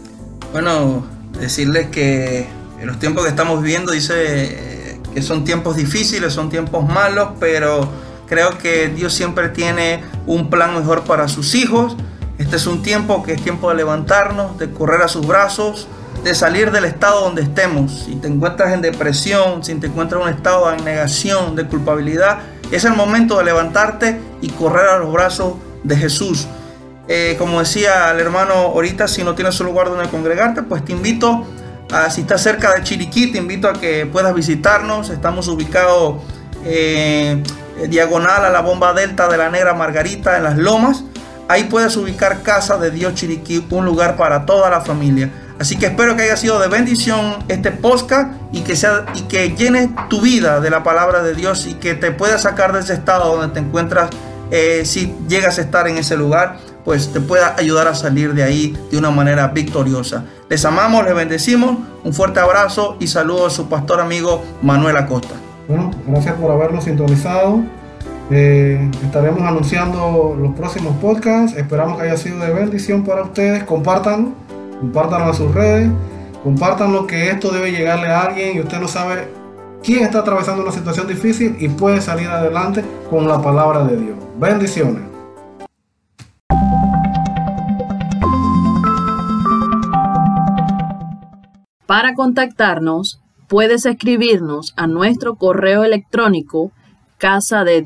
Bueno, 0.52 1.04
decirles 1.38 1.87
que 1.88 2.46
en 2.81 2.87
los 2.87 2.99
tiempos 2.99 3.25
que 3.25 3.31
estamos 3.31 3.62
viviendo 3.62 3.93
dice 3.93 4.99
que 5.12 5.23
son 5.23 5.45
tiempos 5.45 5.77
difíciles, 5.77 6.33
son 6.33 6.49
tiempos 6.49 6.87
malos, 6.87 7.31
pero 7.41 7.88
creo 8.29 8.57
que 8.59 8.88
Dios 8.88 9.12
siempre 9.12 9.49
tiene 9.49 10.03
un 10.27 10.51
plan 10.51 10.75
mejor 10.77 11.03
para 11.03 11.29
sus 11.29 11.55
hijos. 11.55 11.97
Este 12.38 12.57
es 12.57 12.67
un 12.67 12.83
tiempo 12.83 13.23
que 13.23 13.33
es 13.33 13.43
tiempo 13.43 13.71
de 13.71 13.77
levantarnos, 13.77 14.59
de 14.59 14.71
correr 14.71 15.03
a 15.03 15.09
sus 15.09 15.27
brazos, 15.27 15.88
de 16.23 16.35
salir 16.35 16.71
del 16.71 16.85
estado 16.85 17.23
donde 17.23 17.43
estemos. 17.43 18.05
Si 18.07 18.14
te 18.17 18.29
encuentras 18.29 18.73
en 18.73 18.81
depresión, 18.81 19.64
si 19.64 19.75
te 19.75 19.88
encuentras 19.88 20.21
en 20.21 20.29
un 20.29 20.35
estado 20.35 20.71
de 20.71 20.77
negación, 20.79 21.57
de 21.57 21.67
culpabilidad, 21.67 22.38
es 22.71 22.85
el 22.85 22.95
momento 22.95 23.38
de 23.38 23.45
levantarte 23.45 24.21
y 24.41 24.51
correr 24.51 24.88
a 24.88 24.99
los 24.99 25.12
brazos 25.12 25.55
de 25.83 25.97
Jesús. 25.97 26.47
Eh, 27.09 27.37
como 27.38 27.59
decía 27.59 28.11
el 28.12 28.21
hermano 28.21 28.53
ahorita, 28.55 29.09
si 29.09 29.25
no 29.25 29.35
tienes 29.35 29.59
un 29.61 29.67
lugar 29.67 29.88
donde 29.88 30.09
congregarte, 30.09 30.62
pues 30.62 30.85
te 30.85 30.93
invito 30.93 31.45
Ah, 31.90 32.11
si 32.11 32.20
estás 32.20 32.42
cerca 32.42 32.74
de 32.74 32.83
Chiriquí, 32.83 33.33
te 33.33 33.38
invito 33.38 33.68
a 33.68 33.72
que 33.72 34.05
puedas 34.05 34.35
visitarnos. 34.35 35.09
Estamos 35.09 35.48
ubicados 35.48 36.22
eh, 36.64 37.42
diagonal 37.88 38.44
a 38.44 38.51
la 38.51 38.61
bomba 38.61 38.92
delta 38.92 39.27
de 39.29 39.38
la 39.38 39.48
Negra 39.48 39.72
Margarita 39.72 40.37
en 40.37 40.44
las 40.44 40.59
Lomas. 40.59 41.05
Ahí 41.48 41.64
puedes 41.64 41.96
ubicar 41.96 42.42
Casa 42.42 42.77
de 42.77 42.90
Dios 42.90 43.14
Chiriquí, 43.14 43.66
un 43.70 43.87
lugar 43.87 44.16
para 44.16 44.44
toda 44.44 44.68
la 44.68 44.83
familia. 44.83 45.31
Así 45.59 45.77
que 45.77 45.87
espero 45.87 46.14
que 46.14 46.24
haya 46.24 46.37
sido 46.37 46.61
de 46.61 46.68
bendición 46.68 47.38
este 47.48 47.72
podcast 47.72 48.33
y 48.53 48.61
que, 48.61 48.77
sea, 48.77 49.07
y 49.14 49.22
que 49.22 49.57
llene 49.57 49.90
tu 50.11 50.20
vida 50.20 50.61
de 50.61 50.68
la 50.68 50.83
palabra 50.83 51.22
de 51.22 51.35
Dios 51.35 51.66
y 51.66 51.74
que 51.74 51.94
te 51.94 52.12
pueda 52.12 52.38
sacar 52.38 52.74
de 52.74 52.81
ese 52.81 52.92
estado 52.92 53.35
donde 53.35 53.55
te 53.55 53.61
encuentras 53.61 54.11
eh, 54.51 54.83
si 54.85 55.14
llegas 55.27 55.59
a 55.59 55.62
estar 55.62 55.88
en 55.88 55.98
ese 55.98 56.16
lugar, 56.16 56.59
pues 56.88 57.12
te 57.12 57.20
pueda 57.20 57.55
ayudar 57.59 57.87
a 57.87 57.94
salir 57.94 58.33
de 58.33 58.42
ahí 58.42 58.74
de 58.90 58.96
una 58.96 59.11
manera 59.11 59.48
victoriosa. 59.48 60.24
Les 60.48 60.64
amamos, 60.64 61.05
les 61.05 61.14
bendecimos, 61.14 61.77
un 62.03 62.14
fuerte 62.14 62.40
abrazo 62.40 62.96
y 62.98 63.09
saludo 63.09 63.48
a 63.48 63.51
su 63.51 63.68
pastor 63.68 64.01
amigo 64.01 64.42
Manuel 64.62 64.96
Acosta. 64.96 65.35
Bueno, 65.68 65.90
gracias 66.07 66.37
por 66.37 66.51
habernos 66.51 66.85
sintonizado. 66.85 67.61
Eh, 68.31 68.90
estaremos 69.05 69.42
anunciando 69.42 70.35
los 70.40 70.55
próximos 70.55 70.96
podcasts. 70.96 71.59
Esperamos 71.59 71.98
que 71.98 72.05
haya 72.05 72.16
sido 72.16 72.38
de 72.38 72.55
bendición 72.55 73.05
para 73.05 73.22
ustedes. 73.22 73.64
Compártanlo 73.64 74.33
compártanlo 74.81 75.27
a 75.27 75.35
sus 75.35 75.55
redes, 75.55 75.90
compartan 76.42 77.07
que 77.07 77.29
esto 77.29 77.51
debe 77.51 77.70
llegarle 77.70 78.07
a 78.07 78.22
alguien 78.22 78.57
y 78.57 78.61
usted 78.61 78.81
no 78.81 78.88
sabe 78.88 79.29
quién 79.83 80.05
está 80.05 80.20
atravesando 80.20 80.62
una 80.62 80.72
situación 80.72 81.07
difícil 81.07 81.55
y 81.59 81.68
puede 81.68 82.01
salir 82.01 82.29
adelante 82.29 82.83
con 83.11 83.29
la 83.29 83.42
palabra 83.42 83.85
de 83.85 83.96
Dios. 83.98 84.16
Bendiciones. 84.40 85.08
Para 91.88 92.12
contactarnos, 92.12 93.18
puedes 93.48 93.87
escribirnos 93.87 94.74
a 94.77 94.87
nuestro 94.87 95.37
correo 95.37 95.85
electrónico 95.85 96.70
casa 97.16 97.64
de 97.64 97.81